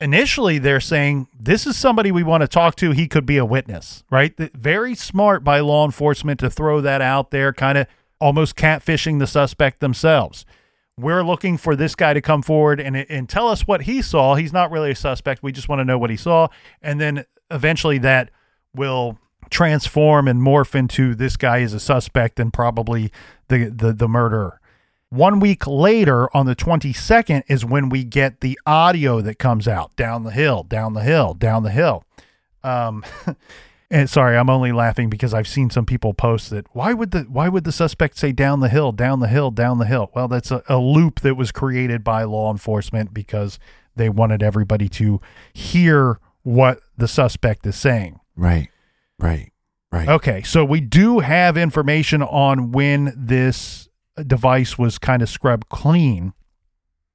[0.00, 2.92] initially they're saying this is somebody we want to talk to.
[2.92, 4.34] He could be a witness right?
[4.54, 7.86] Very smart by law enforcement to throw that out there kind of
[8.20, 10.46] almost catfishing the suspect themselves
[10.98, 14.34] we're looking for this guy to come forward and, and tell us what he saw.
[14.34, 15.42] He's not really a suspect.
[15.42, 16.48] We just want to know what he saw.
[16.80, 18.30] And then eventually that
[18.74, 19.18] will
[19.50, 23.12] transform and morph into this guy is a suspect and probably
[23.48, 24.60] the the, the murderer.
[25.10, 29.94] One week later, on the 22nd, is when we get the audio that comes out.
[29.94, 32.04] Down the hill, down the hill, down the hill.
[32.64, 33.04] Um,
[33.90, 36.66] and sorry, I'm only laughing because I've seen some people post that.
[36.74, 39.78] Why would the Why would the suspect say down the hill, down the hill, down
[39.78, 40.10] the hill?
[40.14, 43.58] Well, that's a, a loop that was created by law enforcement because
[43.94, 45.20] they wanted everybody to
[45.52, 48.20] hear what the suspect is saying.
[48.36, 48.68] Right,
[49.18, 49.52] right,
[49.92, 50.08] right.
[50.08, 53.88] Okay, so we do have information on when this
[54.26, 56.32] device was kind of scrubbed clean.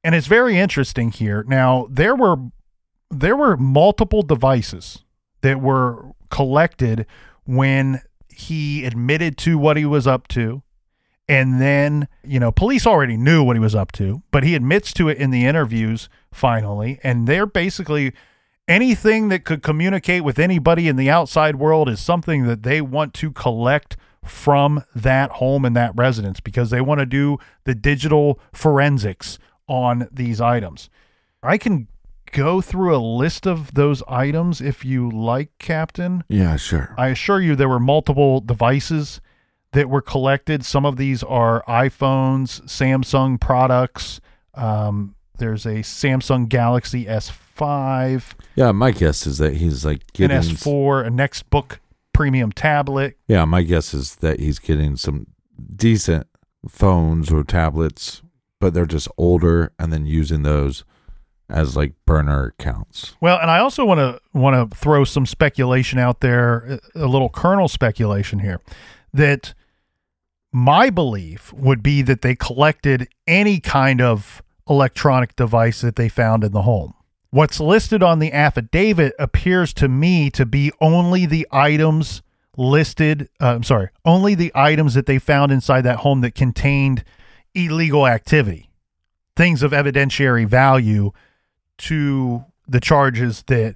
[0.03, 1.43] And it's very interesting here.
[1.47, 2.38] Now, there were
[3.09, 5.03] there were multiple devices
[5.41, 7.06] that were collected
[7.46, 10.64] when he admitted to what he was up to.
[11.28, 14.92] And then, you know, police already knew what he was up to, but he admits
[14.94, 17.00] to it in the interviews finally.
[17.04, 18.14] And they're basically
[18.68, 23.14] anything that could communicate with anybody in the outside world is something that they want
[23.16, 28.40] to collect from that home and that residence because they want to do the digital
[28.54, 30.90] forensics on these items.
[31.42, 31.88] I can
[32.32, 36.24] go through a list of those items if you like, Captain.
[36.28, 36.94] Yeah, sure.
[36.98, 39.22] I assure you there were multiple devices
[39.74, 40.66] that were collected.
[40.66, 44.20] Some of these are iPhones, Samsung products.
[44.54, 48.34] Um, there's a Samsung Galaxy S5.
[48.56, 51.80] Yeah, my guess is that he's like getting an S4, a Nextbook
[52.14, 53.18] premium tablet.
[53.28, 55.28] Yeah, my guess is that he's getting some
[55.76, 56.28] decent
[56.68, 58.22] phones or tablets,
[58.60, 60.84] but they're just older and then using those
[61.52, 63.16] as like burner accounts.
[63.22, 67.30] Well, and I also want to want to throw some speculation out there, a little
[67.30, 68.62] kernel speculation here
[69.14, 69.54] that
[70.54, 76.43] my belief would be that they collected any kind of electronic device that they found
[76.43, 76.93] in the home.
[77.30, 82.22] What's listed on the affidavit appears to me to be only the items
[82.58, 83.30] listed.
[83.39, 87.06] Uh, I'm sorry, only the items that they found inside that home that contained
[87.54, 88.70] illegal activity,
[89.36, 91.12] things of evidentiary value
[91.80, 93.76] to the charges that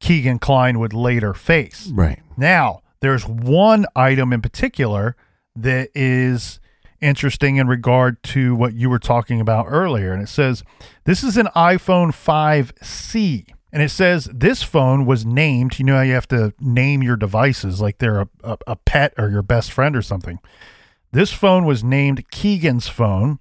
[0.00, 1.90] Kegan Kline would later face.
[1.92, 2.20] Right.
[2.36, 5.16] Now, there's one item in particular
[5.56, 6.60] that is
[7.00, 10.12] interesting in regard to what you were talking about earlier.
[10.12, 10.62] And it says,
[11.04, 13.46] This is an iPhone 5C.
[13.72, 17.16] And it says this phone was named, you know how you have to name your
[17.16, 20.38] devices like they're a, a, a pet or your best friend or something.
[21.12, 23.38] This phone was named Kegan's phone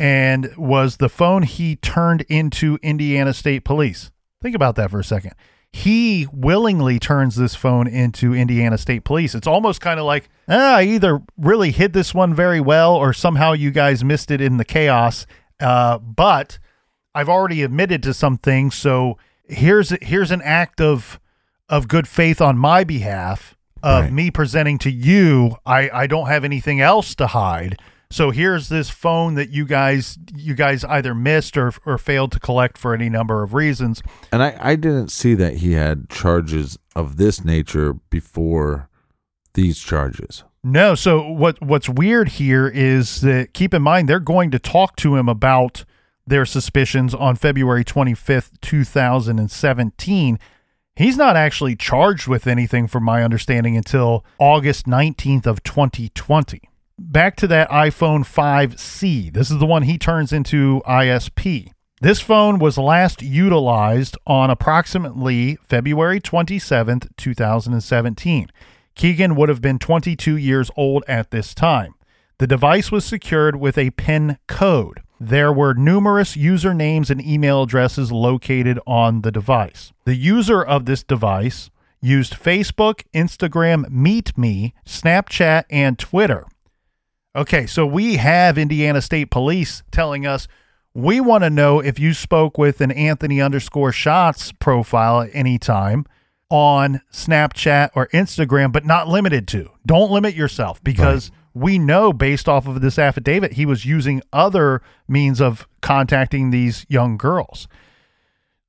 [0.00, 4.10] and was the phone he turned into Indiana State Police.
[4.42, 5.34] Think about that for a second
[5.72, 9.34] he willingly turns this phone into Indiana State Police.
[9.34, 13.12] It's almost kind of like, ah, I either really hid this one very well or
[13.12, 15.26] somehow you guys missed it in the chaos.
[15.60, 16.58] Uh, but
[17.14, 21.20] I've already admitted to some things, so here's here's an act of
[21.68, 24.12] of good faith on my behalf of right.
[24.12, 25.56] me presenting to you.
[25.64, 27.78] I I don't have anything else to hide.
[28.12, 32.40] So here's this phone that you guys you guys either missed or or failed to
[32.40, 34.02] collect for any number of reasons.
[34.32, 38.88] And I I didn't see that he had charges of this nature before
[39.54, 40.42] these charges.
[40.64, 44.96] No, so what what's weird here is that keep in mind they're going to talk
[44.96, 45.84] to him about
[46.26, 50.38] their suspicions on February 25th, 2017.
[50.96, 56.69] He's not actually charged with anything from my understanding until August 19th of 2020
[57.00, 59.32] back to that iPhone 5C.
[59.32, 61.72] This is the one he turns into ISP.
[62.02, 68.50] This phone was last utilized on approximately February 27th, 2017.
[68.94, 71.94] Kegan would have been 22 years old at this time.
[72.38, 75.02] The device was secured with a PIN code.
[75.18, 79.92] There were numerous usernames and email addresses located on the device.
[80.04, 81.70] The user of this device
[82.00, 86.46] used Facebook, Instagram, MeetMe, Snapchat, and Twitter.
[87.36, 90.48] Okay, so we have Indiana State Police telling us
[90.94, 95.56] we want to know if you spoke with an Anthony underscore shots profile at any
[95.56, 96.06] time.
[96.50, 99.70] on Snapchat or Instagram, but not limited to.
[99.86, 104.82] Don't limit yourself because we know based off of this affidavit, he was using other
[105.08, 107.68] means of contacting these young girls.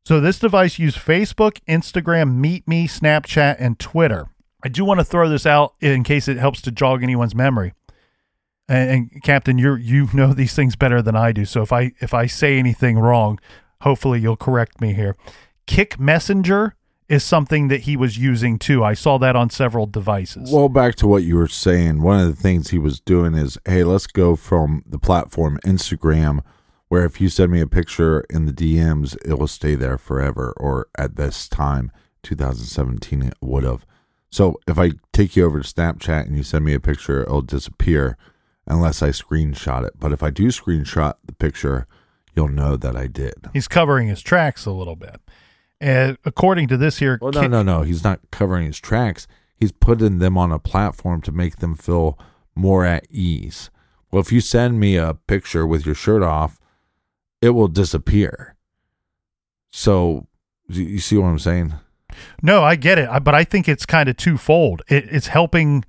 [0.05, 4.27] So this device used Facebook, Instagram, Meet Me, Snapchat, and Twitter.
[4.63, 7.73] I do want to throw this out in case it helps to jog anyone's memory.
[8.71, 11.45] And, and Captain, you you know these things better than I do.
[11.45, 13.39] So if I if I say anything wrong,
[13.81, 15.17] hopefully you'll correct me here.
[15.67, 16.75] Kik Messenger
[17.09, 18.85] is something that he was using too.
[18.85, 20.49] I saw that on several devices.
[20.49, 23.57] Well, back to what you were saying, one of the things he was doing is,
[23.65, 26.39] hey, let's go from the platform Instagram,
[26.87, 30.53] where if you send me a picture in the DMs, it will stay there forever,
[30.55, 31.91] or at this time,
[32.23, 33.85] 2017, it would have.
[34.29, 37.41] So if I take you over to Snapchat and you send me a picture, it'll
[37.41, 38.17] disappear
[38.71, 39.93] unless I screenshot it.
[39.99, 41.85] But if I do screenshot the picture,
[42.33, 43.35] you'll know that I did.
[43.53, 45.19] He's covering his tracks a little bit.
[45.79, 47.81] And according to this here, Well, no, no, no.
[47.81, 49.27] He's not covering his tracks.
[49.55, 52.17] He's putting them on a platform to make them feel
[52.55, 53.69] more at ease.
[54.11, 56.59] Well, if you send me a picture with your shirt off,
[57.41, 58.55] it will disappear.
[59.71, 60.27] So,
[60.67, 61.73] you see what I'm saying?
[62.41, 64.81] No, I get it, but I think it's kind of twofold.
[64.87, 65.85] It, it's helping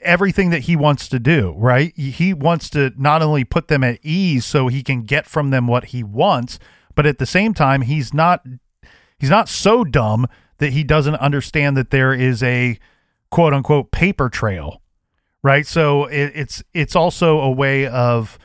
[0.00, 1.96] everything that he wants to do, right?
[1.96, 5.66] He wants to not only put them at ease so he can get from them
[5.66, 6.58] what he wants,
[6.94, 8.44] but at the same time, he's not
[9.18, 10.26] he's not so dumb
[10.58, 12.78] that he doesn't understand that there is a
[13.30, 14.80] quote unquote paper trail,
[15.42, 15.66] right?
[15.66, 18.38] So it, it's it's also a way of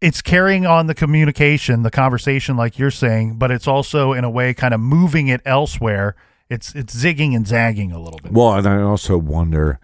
[0.00, 4.30] it's carrying on the communication, the conversation, like you're saying, but it's also in a
[4.30, 6.14] way kind of moving it elsewhere.
[6.48, 8.32] It's it's zigging and zagging a little bit.
[8.32, 9.80] Well, and I also wonder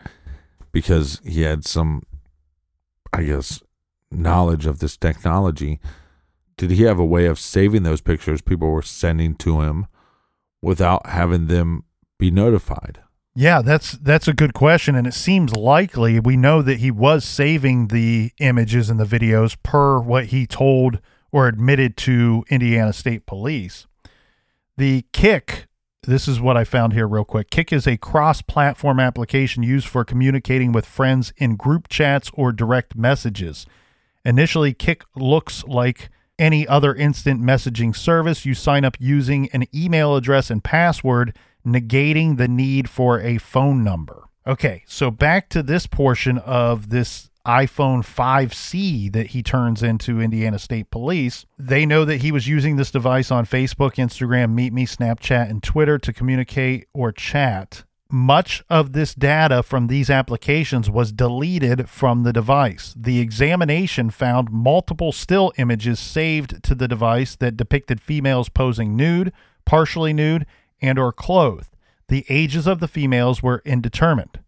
[0.79, 2.05] because he had some,
[3.13, 3.61] I guess,
[4.13, 5.81] knowledge of this technology.
[6.57, 9.89] Did he have a way of saving those pictures people were sending to him
[10.63, 11.83] without having them
[12.17, 13.01] be notified?
[13.35, 16.21] Yeah, that's that's a good question, and it seems likely.
[16.21, 21.01] We know that he was saving the images and the videos per what he told
[21.33, 23.89] or admitted to Indiana State Police.
[24.77, 25.67] The Kik,
[26.03, 27.51] this is what I found here real quick.
[27.51, 32.97] Kik is a cross-platform application used for communicating with friends in group chats or direct
[32.97, 33.67] messages.
[34.25, 38.47] Initially, Kik looks like any other instant messaging service.
[38.47, 41.37] You sign up using an email address and password,
[41.67, 44.25] negating the need for a phone number.
[44.47, 50.59] Okay, so back to this portion of this iPhone 5C that he turns into Indiana
[50.59, 51.47] State Police.
[51.59, 55.63] They know that he was using this device on Facebook, Instagram, Meet Me, Snapchat, and
[55.63, 57.85] Twitter to communicate or chat.
[58.11, 62.95] Much of this data from these applications was deleted from the device.
[62.97, 69.33] The examination found multiple still images saved to the device that depicted females posing nude,
[69.67, 70.47] partially nude,
[70.81, 71.77] and or clothed.
[72.09, 74.39] The ages of the females were indeterminate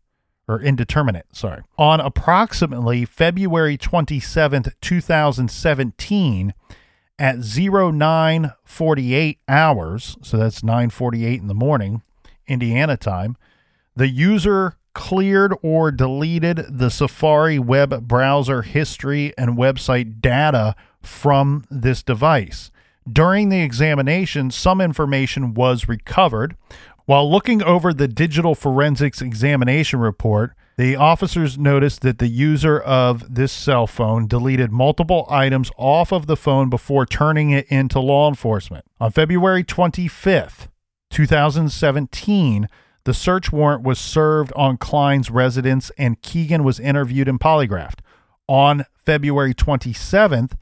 [0.51, 1.63] or indeterminate, sorry.
[1.79, 6.55] On approximately February 27th, 2017
[7.19, 12.03] at 0948 hours, so that's 948 in the morning,
[12.49, 13.37] Indiana time,
[13.95, 22.03] the user cleared or deleted the Safari web browser history and website data from this
[22.03, 22.71] device.
[23.11, 26.57] During the examination, some information was recovered.
[27.11, 33.35] While looking over the digital forensics examination report, the officers noticed that the user of
[33.35, 38.29] this cell phone deleted multiple items off of the phone before turning it into law
[38.29, 38.85] enforcement.
[39.01, 40.69] On February 25th,
[41.11, 42.69] 2017,
[43.03, 48.03] the search warrant was served on Kline's residence and Kegan was interviewed and polygraphed.
[48.47, 50.53] On February 27th,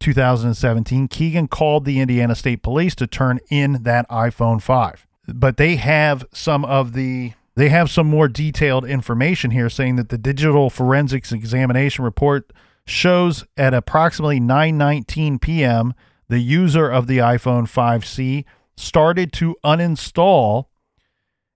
[0.00, 5.06] 2017, Kegan called the Indiana State Police to turn in that iPhone 5.
[5.26, 10.08] But they have some of the they have some more detailed information here saying that
[10.08, 12.52] the digital forensics examination report
[12.86, 15.94] shows at approximately 9:19 p.m.
[16.28, 18.44] the user of the iPhone 5C
[18.76, 20.66] started to uninstall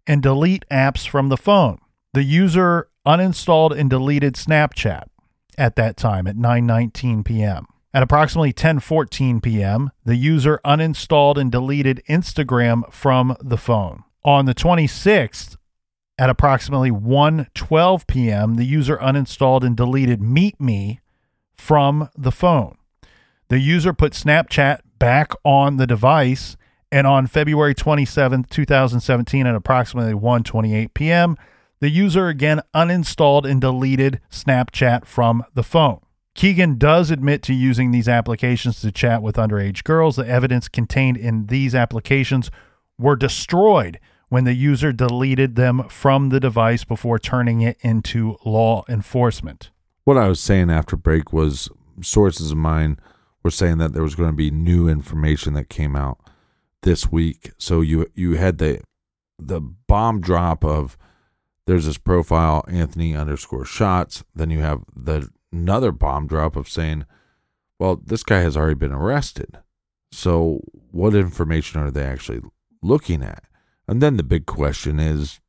[0.06, 1.78] and delete apps from the phone.
[2.12, 5.04] The user uninstalled and deleted Snapchat
[5.58, 7.66] at that time at 9:19 p.m.
[7.96, 14.04] At approximately 10:14 p.m., the user uninstalled and deleted Instagram from the phone.
[14.22, 15.56] On the 26th,
[16.18, 21.00] at approximately 1:12 p.m., the user uninstalled and deleted Meet Me
[21.54, 22.76] from the phone.
[23.48, 26.58] The user put Snapchat back on the device
[26.92, 31.34] and on February 27, 2017 at approximately 1:28 p.m.,
[31.80, 36.00] the user again uninstalled and deleted Snapchat from the phone.
[36.36, 40.16] Kegan does admit to using these applications to chat with underage girls.
[40.16, 42.50] The evidence contained in these applications
[42.98, 48.84] were destroyed when the user deleted them from the device before turning it into law
[48.86, 49.70] enforcement.
[50.04, 51.70] What I was saying after break was
[52.02, 52.98] sources of mine
[53.42, 56.18] were saying that there was going to be new information that came out
[56.82, 57.52] this week.
[57.56, 58.82] So you you had the
[59.38, 60.98] the bomb drop of
[61.66, 64.22] there's this profile Anthony underscore shots.
[64.34, 67.04] Then you have the another bomb drop of saying,
[67.78, 69.58] well, this guy has already been arrested.
[70.12, 70.60] So
[70.92, 72.40] what information are they actually
[72.82, 73.44] looking at?
[73.88, 75.40] And then the big question is,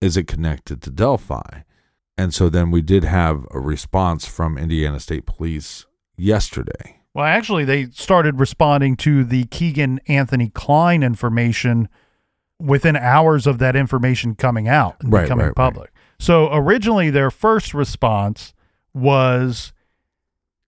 [0.00, 1.62] is it connected to Delphi?
[2.16, 5.86] And so then we did have a response from Indiana State Police
[6.16, 7.00] yesterday.
[7.14, 11.88] Well, actually, they started responding to the Kegan Anthony Kline information
[12.60, 15.92] within hours of that information coming out and Right, becoming right, public.
[16.18, 18.52] So originally, their first response
[18.94, 19.72] was,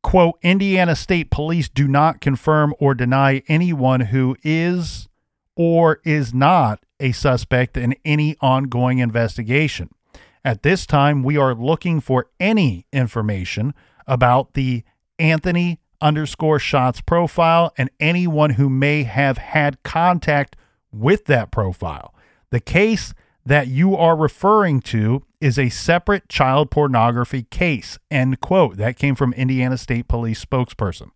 [0.03, 5.09] quote, Indiana State Police do not confirm or deny anyone who is
[5.57, 9.91] or is not a suspect in any ongoing investigation.
[10.45, 13.75] At this time, we are looking for any information
[14.07, 14.85] about the
[15.19, 20.57] Anthony underscore shots profile and anyone who may have had contact
[20.91, 22.15] with that profile.
[22.51, 23.15] The case
[23.45, 27.99] that you are referring to is a separate child pornography case.
[28.11, 28.77] End quote.
[28.77, 31.11] That came from Indiana State Police spokesperson.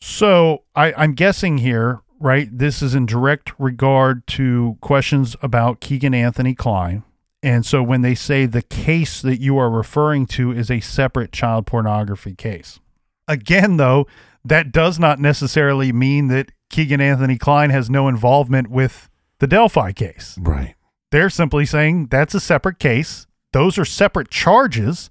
[0.00, 2.48] So I, I'm guessing here, right?
[2.50, 7.04] This is in direct regard to questions about Kegan Anthony Kline.
[7.42, 11.30] And so when they say the case that you are referring to is a separate
[11.32, 12.80] child pornography case.
[13.28, 14.06] Again, though,
[14.44, 19.08] that does not necessarily mean that Kegan Anthony Kline has no involvement with
[19.38, 20.36] the Delphi case.
[20.40, 20.74] Right.
[21.10, 23.26] They're simply saying that's a separate case.
[23.52, 25.10] Those are separate charges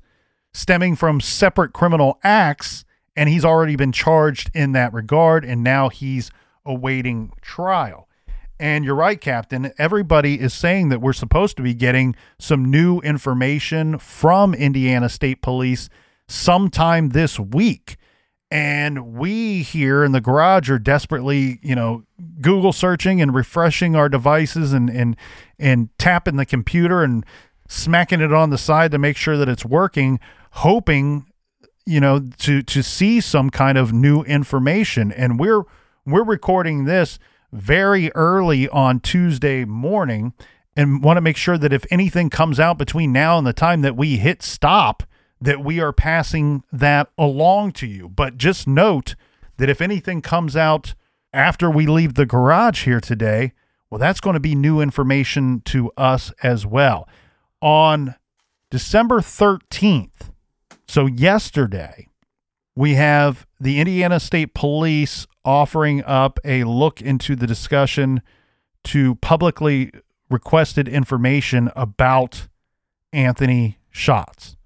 [0.54, 2.84] stemming from separate criminal acts,
[3.16, 6.32] and he's already been charged in that regard, and now he's
[6.66, 8.08] awaiting trial.
[8.60, 9.72] And you're right, Captain.
[9.78, 15.43] Everybody is saying that we're supposed to be getting some new information from Indiana State
[15.43, 15.89] Police
[16.28, 17.98] sometime this week.
[18.50, 22.04] And we here in the garage are desperately, you know,
[22.39, 25.18] Google searching and refreshing our devices and and
[25.60, 27.26] and tapping the computer and
[27.68, 30.20] smacking it on the side to make sure that it's working,
[30.52, 31.26] hoping,
[31.86, 35.12] you know, to to see some kind of new information.
[35.12, 35.64] And we're
[36.06, 37.20] we're recording this
[37.52, 40.34] very early on Tuesday morning
[40.76, 43.82] and want to make sure that if anything comes out between now and the time
[43.82, 45.04] that we hit stop,
[45.39, 48.09] that we are passing that along to you.
[48.09, 49.15] But just note
[49.57, 50.95] that if anything comes out
[51.33, 53.53] after we leave the garage here today,
[53.89, 57.07] well, that's going to be new information to us as well.
[57.61, 58.15] On
[58.69, 60.31] December 13th,
[60.88, 62.07] so yesterday,
[62.75, 68.21] we have the Indiana State Police offering up a look into the discussion
[68.83, 69.91] to publicly
[70.29, 72.47] requested information about
[73.13, 74.57] Anthony Shots.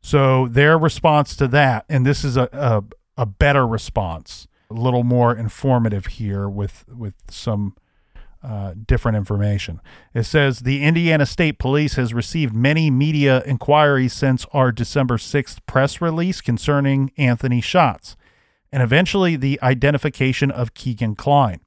[0.00, 2.84] So their response to that, and this is a, a,
[3.22, 7.76] a better response, a little more informative here with with some
[8.42, 9.80] uh, different information.
[10.14, 15.58] It says the Indiana State Police has received many media inquiries since our December 6th
[15.66, 18.16] press release concerning Anthony Shots
[18.72, 21.60] and eventually the identification of Kegan Kline.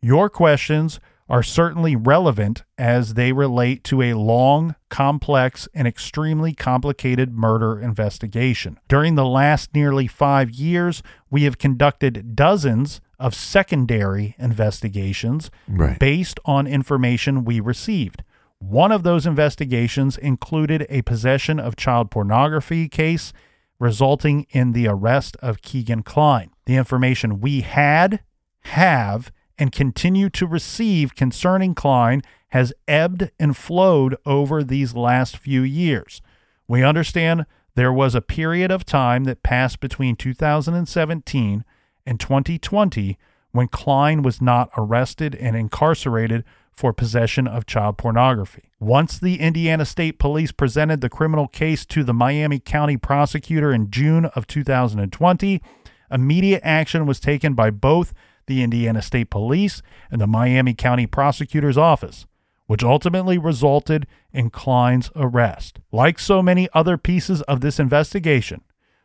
[0.00, 7.32] Your questions are certainly relevant as they relate to a long, complex, and extremely complicated
[7.32, 8.78] murder investigation.
[8.88, 15.98] During the last nearly five years, we have conducted dozens of secondary investigations Right.
[15.98, 18.22] based on information we received.
[18.58, 23.32] One of those investigations included a possession of child pornography case
[23.78, 26.50] resulting in the arrest of Kegan Kline.
[26.66, 28.20] The information we had,
[28.62, 35.62] have, and continue to receive concerning Kline has ebbed and flowed over these last few
[35.62, 36.22] years.
[36.68, 41.64] We understand there was a period of time that passed between 2017
[42.06, 43.18] and 2020
[43.52, 46.44] when Kline was not arrested and incarcerated
[46.76, 48.70] for possession of child pornography.
[48.78, 53.90] Once the Indiana State Police presented the criminal case to the Miami County prosecutor in
[53.90, 55.62] June of 2020,
[56.10, 58.12] immediate action was taken by both
[58.46, 62.26] the Indiana State Police and the Miami County Prosecutor's Office,
[62.66, 65.80] which ultimately resulted in Kline's arrest.
[65.92, 68.62] Like so many other pieces of this investigation,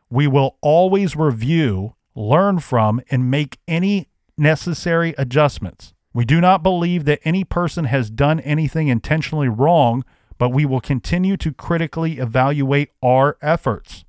[0.09, 5.93] we will always review, learn from, and make any necessary adjustments.
[6.13, 10.03] We do not believe that any person has done anything intentionally wrong,
[10.37, 14.03] but we will continue to critically evaluate our efforts.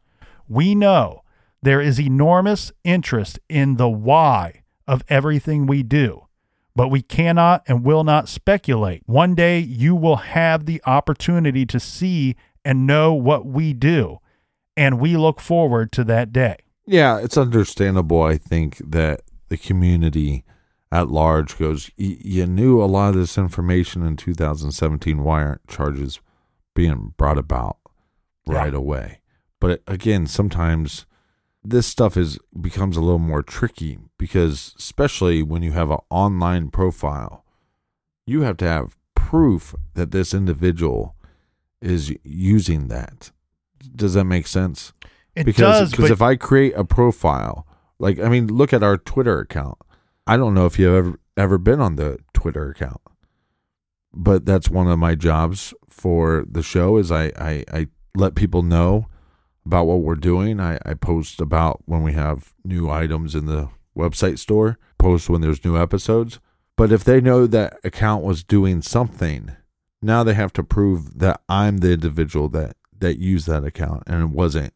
[0.48, 1.22] We know
[1.62, 6.26] there is enormous interest in the why of everything we do,
[6.76, 9.02] but we cannot and will not speculate.
[9.06, 14.18] One day you will have the opportunity to see and know what we do,
[14.76, 16.56] and we look forward to that day.
[16.86, 18.22] Yeah, it's understandable.
[18.22, 20.44] I think that the community
[20.90, 25.22] at large goes, you knew a lot of this information in 2017.
[25.22, 26.20] Why aren't charges
[26.74, 27.78] being brought about
[28.46, 28.78] right Yeah.
[28.78, 29.20] away?
[29.60, 31.06] But again, sometimes
[31.64, 36.70] this stuff is becomes a little more tricky because especially when you have an online
[36.70, 37.44] profile,
[38.26, 41.16] you have to have proof that this individual
[41.80, 43.30] is using that.
[43.94, 44.92] Does that make sense?
[45.34, 47.66] It because does, because if I create a profile,
[47.98, 49.78] like I mean, look at our Twitter account.
[50.26, 53.00] I don't know if you've ever ever been on the Twitter account,
[54.12, 56.96] but that's one of my jobs for the show.
[56.96, 59.06] Is I I, I let people know
[59.64, 60.60] about what we're doing.
[60.60, 64.78] I, I post about when we have new items in the website store.
[64.98, 66.38] Post when there's new episodes.
[66.76, 69.52] But if they know that account was doing something,
[70.00, 74.22] now they have to prove that I'm the individual that that used that account and
[74.22, 74.72] it wasn't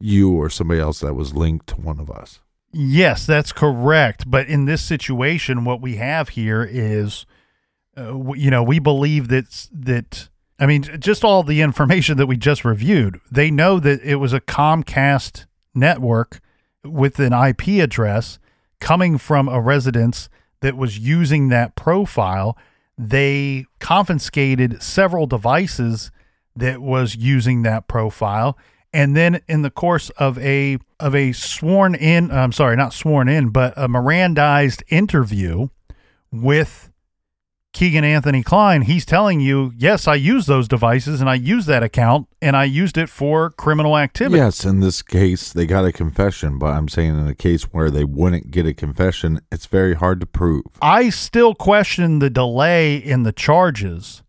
[0.00, 2.40] you or somebody else that was linked to one of us.
[2.72, 4.30] Yes, that's correct.
[4.30, 7.26] But in this situation, what we have here is,
[7.96, 10.28] uh, you know, we believe that that
[10.58, 13.20] I mean, just all the information that we just reviewed.
[13.30, 15.44] They know that it was a Comcast
[15.74, 16.40] network
[16.82, 18.38] with an IP address
[18.80, 20.28] coming from a residence
[20.60, 22.56] that was using that profile.
[22.96, 26.10] They confiscated several devices
[26.54, 28.56] that was using that profile
[28.96, 33.28] and then in the course of a of a sworn in I'm sorry not sworn
[33.28, 35.68] in but a Mirandized interview
[36.32, 36.90] with
[37.76, 41.82] Kegan Anthony Kline he's telling you yes I use those devices and I use that
[41.82, 45.92] account and I used it for criminal activity Yes, in this case they got a
[45.92, 49.94] confession, but I'm saying in a case where they wouldn't get a confession, it's very
[49.94, 50.64] hard to prove.
[50.80, 54.22] I still question the delay in the charges.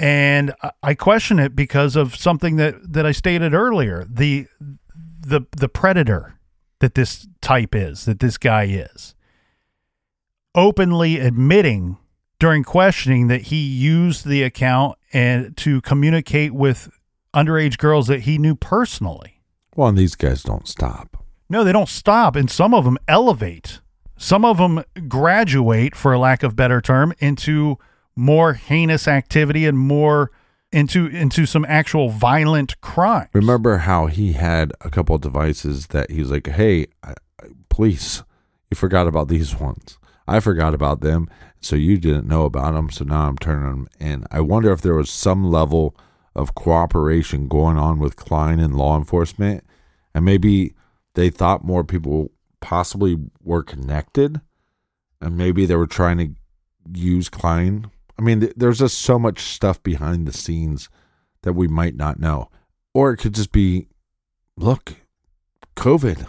[0.00, 0.52] And
[0.82, 4.04] I- question it because of something that, that I stated earlier.
[4.10, 4.46] The
[5.24, 6.34] the the predator
[6.80, 9.14] that this type is, that this guy is.
[10.56, 11.96] Openly admitting
[12.42, 16.90] during questioning that he used the account and to communicate with
[17.32, 19.40] underage girls that he knew personally.
[19.76, 21.24] Well, and these guys don't stop.
[21.48, 23.78] No, they don't stop, and some of them elevate.
[24.16, 27.78] Some of them graduate, for a lack of better term, into
[28.16, 30.32] more heinous activity and more
[30.72, 33.28] into into some actual violent crime.
[33.34, 36.88] Remember how he had a couple of devices that he was like, "Hey,
[37.68, 38.24] police,
[38.68, 39.96] you forgot about these ones.
[40.26, 41.28] I forgot about them,
[41.62, 42.90] so you didn't know about them.
[42.90, 45.96] So now I'm turning them in." I wonder if there was some level
[46.34, 49.64] of cooperation going on with Kline and law enforcement,
[50.14, 50.74] and maybe
[51.14, 54.40] they thought more people possibly were connected,
[55.20, 56.34] and maybe they were trying to
[56.98, 57.90] use Kline.
[58.18, 60.88] I mean, th- there's just so much stuff behind the scenes
[61.42, 62.50] that we might not know.
[62.94, 63.88] Or it could just be,
[64.56, 64.94] look,
[65.76, 66.26] COVID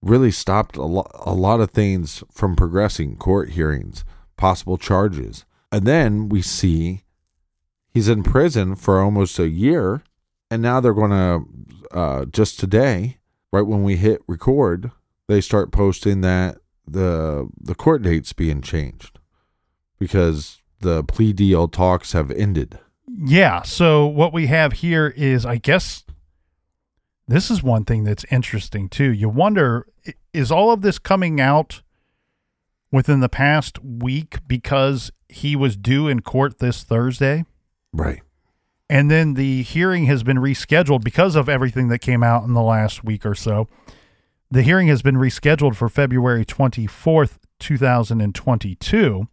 [0.00, 4.04] really stopped a, lo- a lot of things from progressing, court hearings,
[4.38, 5.44] possible charges.
[5.70, 7.02] And then we see
[7.90, 10.02] he's in prison for almost a year.
[10.50, 13.18] And now they're going to, uh, just today,
[13.52, 14.90] right when we hit record,
[15.26, 19.18] they start posting that the the court date's being changed
[19.98, 22.78] because the plea deal talks have ended.
[23.06, 23.62] Yeah.
[23.62, 26.04] So what we have here is, I guess,
[27.26, 29.12] this is one thing that's interesting too.
[29.12, 29.86] You wonder,
[30.32, 31.82] is all of this coming out
[32.90, 37.44] within the past week because he was due in court this Thursday?
[37.92, 38.22] Right.
[38.90, 42.62] And then the hearing has been rescheduled because of everything that came out in the
[42.62, 43.68] last week or so.
[44.50, 49.28] The hearing has been rescheduled for February 24th, 2022.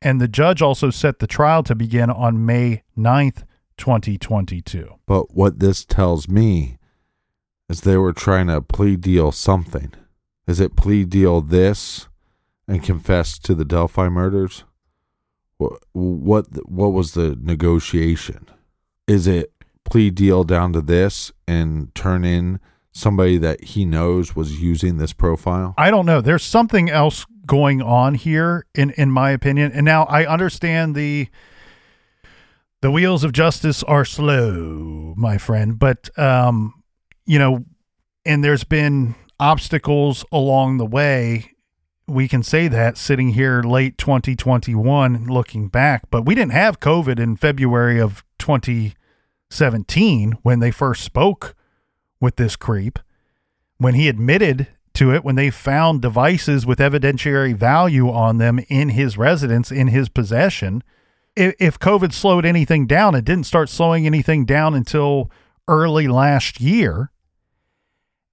[0.00, 3.42] And the judge also set the trial to begin on May 9th,
[3.76, 4.94] 2022.
[5.06, 6.78] But what this tells me
[7.68, 9.92] is they were trying to plea deal something.
[10.46, 12.08] Is it plea deal this
[12.68, 14.64] and confess to the Delphi murders?
[15.58, 18.48] What what what was the negotiation?
[19.06, 19.52] Is it
[19.84, 22.60] plea deal down to this and turn in
[22.92, 25.74] somebody that he knows was using this profile?
[25.78, 26.20] I don't know.
[26.20, 29.72] There's something else going on here, in in my opinion.
[29.72, 31.28] And now I understand the
[32.82, 35.78] the wheels of justice are slow, my friend.
[35.78, 36.82] But um,
[37.24, 37.64] you know,
[38.24, 41.52] and there's been obstacles along the way.
[42.08, 47.18] We can say that sitting here late 2021, looking back, but we didn't have COVID
[47.18, 51.56] in February of 2017 when they first spoke
[52.20, 52.98] with this creep
[53.78, 58.90] when he admitted to it when they found devices with evidentiary value on them in
[58.90, 60.82] his residence, in his possession.
[61.36, 65.30] If, COVID slowed anything down, it didn't start slowing anything down until
[65.68, 67.10] early last year.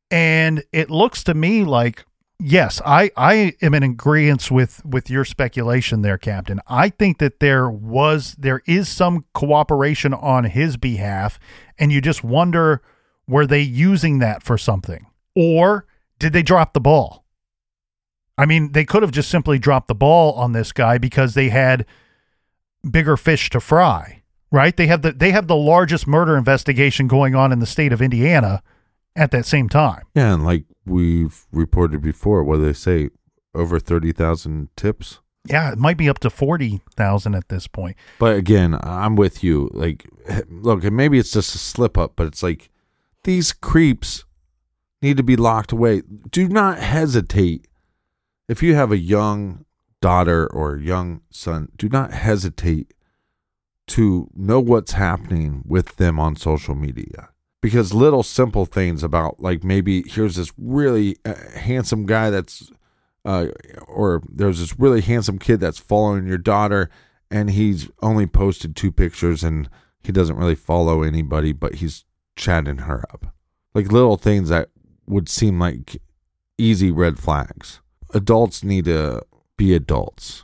[0.09, 2.05] And it looks to me like
[2.43, 6.59] yes, I, I am in agreement with with your speculation there, Captain.
[6.67, 11.39] I think that there was there is some cooperation on his behalf,
[11.79, 12.81] and you just wonder
[13.27, 15.07] were they using that for something?
[15.35, 15.87] Or
[16.19, 17.23] did they drop the ball?
[18.37, 21.49] I mean, they could have just simply dropped the ball on this guy because they
[21.49, 21.85] had
[22.89, 24.75] bigger fish to fry, right?
[24.75, 28.01] They have the they have the largest murder investigation going on in the state of
[28.01, 28.61] Indiana
[29.15, 30.03] at that same time.
[30.15, 33.09] Yeah, and like we've reported before, what do they say?
[33.55, 35.19] Over thirty thousand tips.
[35.47, 37.97] Yeah, it might be up to forty thousand at this point.
[38.17, 39.69] But again, I'm with you.
[39.73, 40.09] Like,
[40.49, 42.69] look, maybe it's just a slip up, but it's like
[43.23, 44.25] these creeps
[45.01, 46.01] need to be locked away.
[46.31, 47.67] Do not hesitate.
[48.49, 49.65] If you have a young
[50.01, 52.93] daughter or young son, do not hesitate
[53.87, 57.29] to know what's happening with them on social media.
[57.63, 62.69] Because little simple things about, like, maybe here's this really uh, handsome guy that's,
[63.23, 63.47] uh,
[63.87, 66.89] or there's this really handsome kid that's following your daughter,
[67.31, 69.69] and he's only posted two pictures and
[70.03, 72.03] he doesn't really follow anybody, but he's
[72.35, 73.33] chatting her up.
[73.73, 74.69] Like little things that
[75.07, 76.01] would seem like
[76.57, 77.79] easy red flags.
[78.13, 79.23] Adults need to
[79.55, 80.43] be adults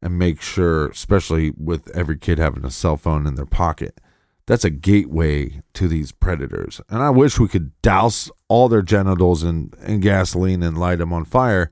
[0.00, 4.00] and make sure, especially with every kid having a cell phone in their pocket,
[4.46, 6.80] that's a gateway to these predators.
[6.88, 11.12] And I wish we could douse all their genitals in, in gasoline and light them
[11.12, 11.70] on fire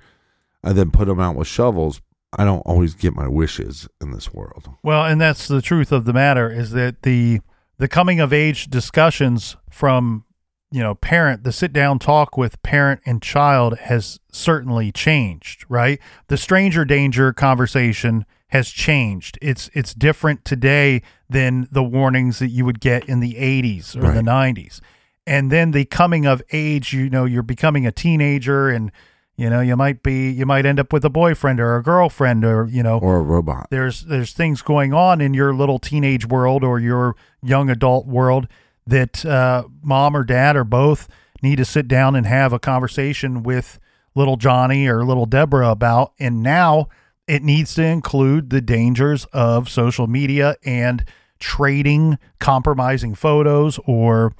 [0.62, 2.00] and then put them out with shovels.
[2.38, 4.70] I don't always get my wishes in this world.
[4.82, 7.40] Well, and that's the truth of the matter is that the
[7.78, 10.24] the coming of age discussions from
[10.70, 15.98] you know parent the sit down talk with parent and child has certainly changed right
[16.28, 22.64] the stranger danger conversation has changed it's it's different today than the warnings that you
[22.64, 24.14] would get in the 80s or Right.
[24.14, 24.80] the 90s
[25.26, 28.90] and then the coming of age you know you're becoming a teenager and
[29.36, 32.44] you know you might be you might end up with a boyfriend or a girlfriend
[32.44, 33.68] or you know Or a robot.
[33.70, 38.48] there's there's things going on in your little teenage world or your young adult world
[38.86, 41.08] that uh, mom or dad or both
[41.42, 43.78] need to sit down and have a conversation with
[44.14, 46.12] little Johnny or little Deborah about.
[46.18, 46.88] And now
[47.30, 51.04] it needs to include the dangers of social media and
[51.38, 54.34] trading compromising photos or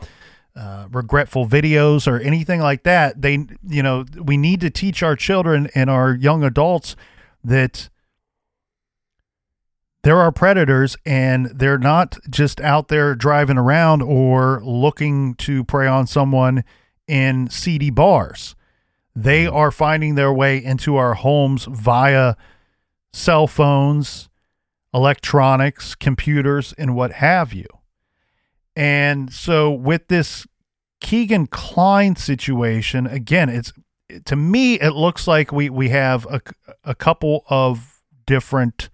[0.56, 3.22] uh, regretful videos or anything like that.
[3.22, 6.96] They, you know, we need to teach our children and our young adults
[7.44, 7.88] that
[10.02, 15.86] there are predators and they're not just out there driving around or looking to prey
[15.86, 16.64] on someone
[17.06, 18.56] in seedy bars.
[19.14, 22.34] They are finding their way into our homes via
[23.12, 24.28] cell phones,
[24.92, 27.66] electronics, computers, and what have you.
[28.76, 30.46] And so with this
[31.00, 33.72] Kegan Kline situation, again, it's
[34.24, 36.40] to me it looks like we we have a,
[36.84, 38.90] a couple of different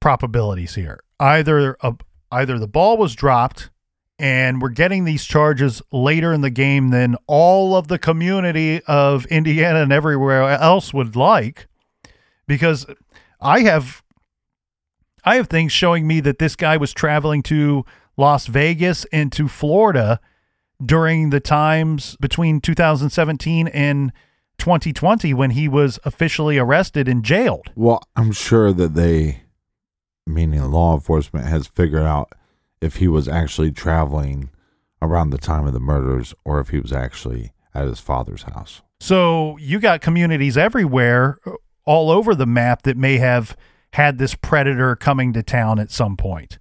[0.00, 1.00] probabilities here.
[1.20, 1.94] Either a,
[2.30, 3.70] either the ball was dropped
[4.18, 9.26] and we're getting these charges later in the game than all of the community of
[9.26, 11.66] Indiana and everywhere else would like
[12.46, 12.86] because
[13.42, 14.02] I have
[15.24, 17.84] I have things showing me that this guy was traveling to
[18.16, 20.20] Las Vegas and to Florida
[20.84, 24.12] during the times between 2017 and
[24.58, 27.70] 2020 when he was officially arrested and jailed.
[27.76, 29.42] Well, I'm sure that they,
[30.26, 32.32] meaning law enforcement, has figured out
[32.80, 34.50] if he was actually traveling
[35.00, 38.82] around the time of the murders or if he was actually at his father's house.
[39.00, 41.38] So you got communities everywhere,
[41.84, 43.56] all over the map, that may have
[43.94, 46.58] had this predator coming to town at some point.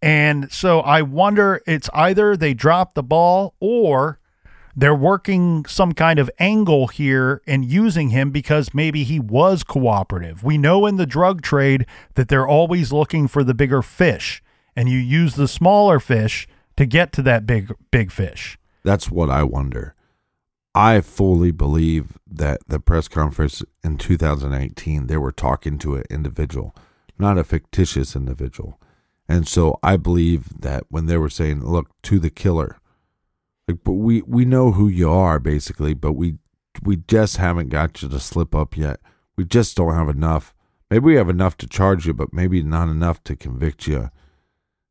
[0.00, 4.18] And so I wonder it's either they dropped the ball or
[4.74, 10.42] they're working some kind of angle here and using him because maybe he was cooperative.
[10.42, 14.42] We know in the drug trade that they're always looking for the bigger fish,
[14.74, 18.58] and you use the smaller fish to get to that big big fish.
[18.82, 19.94] That's what I wonder.
[20.74, 26.74] I fully believe that the press conference in 2018, they were talking to an individual,
[27.18, 28.80] not a fictitious individual.
[29.28, 32.78] And so I believe that when they were saying, look, to the killer,
[33.68, 36.38] like, but we, we know who you are basically, but we,
[36.82, 38.98] we just haven't got you to slip up yet.
[39.36, 40.54] We just don't have enough.
[40.90, 44.10] Maybe we have enough to charge you, but maybe not enough to convict you.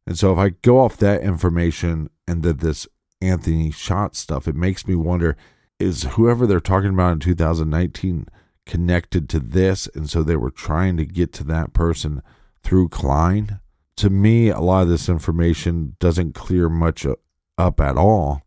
[0.06, 2.88] And so if I go off that information and that this
[3.20, 5.38] Anthony shot stuff, it makes me wonder
[5.82, 8.28] is whoever they're talking about in 2019
[8.66, 12.22] connected to this and so they were trying to get to that person
[12.64, 13.60] through Kline.
[13.98, 17.06] To me a lot of this information doesn't clear much
[17.58, 18.44] up at all.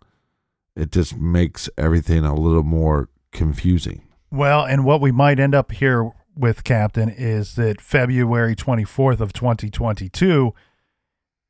[0.77, 4.03] It just makes everything a little more confusing.
[4.31, 9.33] Well and what we might end up here with captain is that February 24th of
[9.33, 10.55] 2022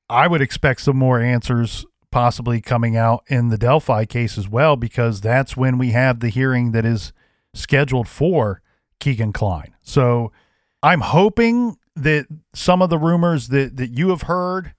[0.08, 4.76] I would expect some more answers possibly coming out in the Delphi case as well,
[4.76, 7.12] because that's when we have the hearing that is
[7.54, 8.62] scheduled for
[9.00, 9.74] Kegan Kline.
[9.82, 10.30] So
[10.80, 14.74] I'm hoping that some of the rumors that, that you have heard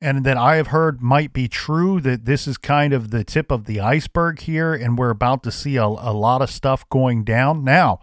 [0.00, 3.50] and that I have heard might be true, that this is kind of the tip
[3.50, 7.22] of the iceberg here, and we're about to see a, a lot of stuff going
[7.22, 7.64] down.
[7.64, 8.00] Now,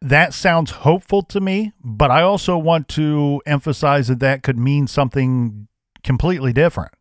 [0.00, 4.86] that sounds hopeful to me, but I also want to emphasize that that could mean
[4.86, 5.68] something
[6.02, 6.92] completely different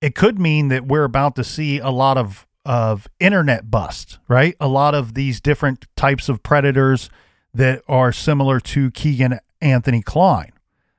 [0.00, 4.54] it could mean that we're about to see a lot of of internet bust, right?
[4.60, 7.08] A lot of these different types of predators
[7.54, 10.52] that are similar to Kegan Anthony Kline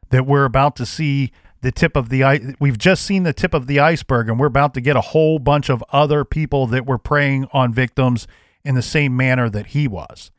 [0.10, 1.32] That we're about to see
[1.62, 4.74] the tip of the we've just seen the tip of the iceberg and we're about
[4.74, 8.28] to get a whole bunch of other people that were preying on victims
[8.64, 10.32] in the same manner that he was.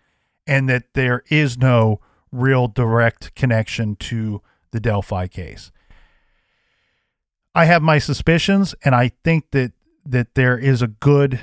[0.46, 2.00] And that there is no
[2.32, 4.42] real direct connection to
[4.72, 5.70] the Delphi case.
[7.54, 9.72] I have my suspicions, and I think that
[10.04, 11.40] that there is a good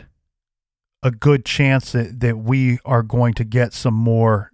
[1.02, 4.52] a good chance that that we are going to get some more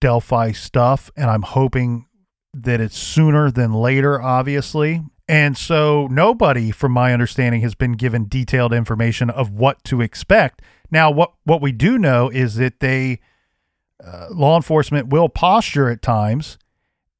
[0.00, 2.06] Delphi stuff, and I'm hoping
[2.52, 5.02] that it's sooner than later, obviously.
[5.28, 10.62] And so nobody, from my understanding, has been given detailed information of what to expect.
[10.90, 13.20] Now, what what we do know is that they
[14.04, 16.58] uh, law enforcement will posture at times,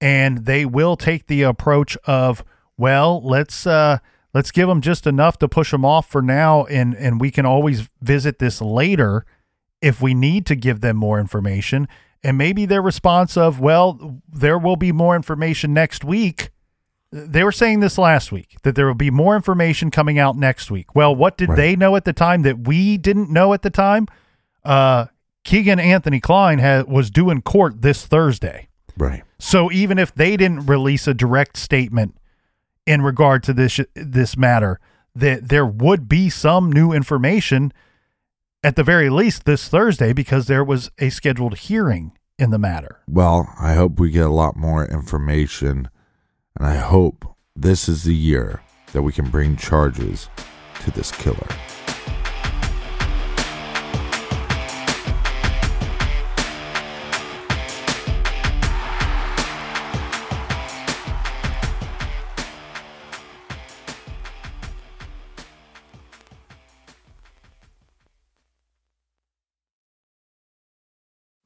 [0.00, 2.44] and they will take the approach of
[2.78, 3.98] well, let's uh,
[4.34, 7.46] let's give them just enough to push them off for now, and and we can
[7.46, 9.24] always visit this later
[9.80, 11.88] if we need to give them more information.
[12.22, 16.50] And maybe their response of, well, there will be more information next week.
[17.12, 20.70] They were saying this last week that there will be more information coming out next
[20.70, 20.94] week.
[20.94, 21.56] Well, what did right.
[21.56, 24.08] they know at the time that we didn't know at the time?
[24.64, 25.06] Uh,
[25.44, 28.68] Kegan Anthony Kline had, was due in court this Thursday.
[28.96, 29.22] Right.
[29.38, 32.16] So even if they didn't release a direct statement
[32.86, 34.80] in regard to this this matter
[35.14, 37.72] that there would be some new information
[38.62, 43.00] at the very least this Thursday because there was a scheduled hearing in the matter.
[43.08, 45.88] Well, I hope we get a lot more information
[46.56, 47.24] and I hope
[47.54, 48.62] this is the year
[48.92, 50.28] that we can bring charges
[50.80, 51.48] to this killer.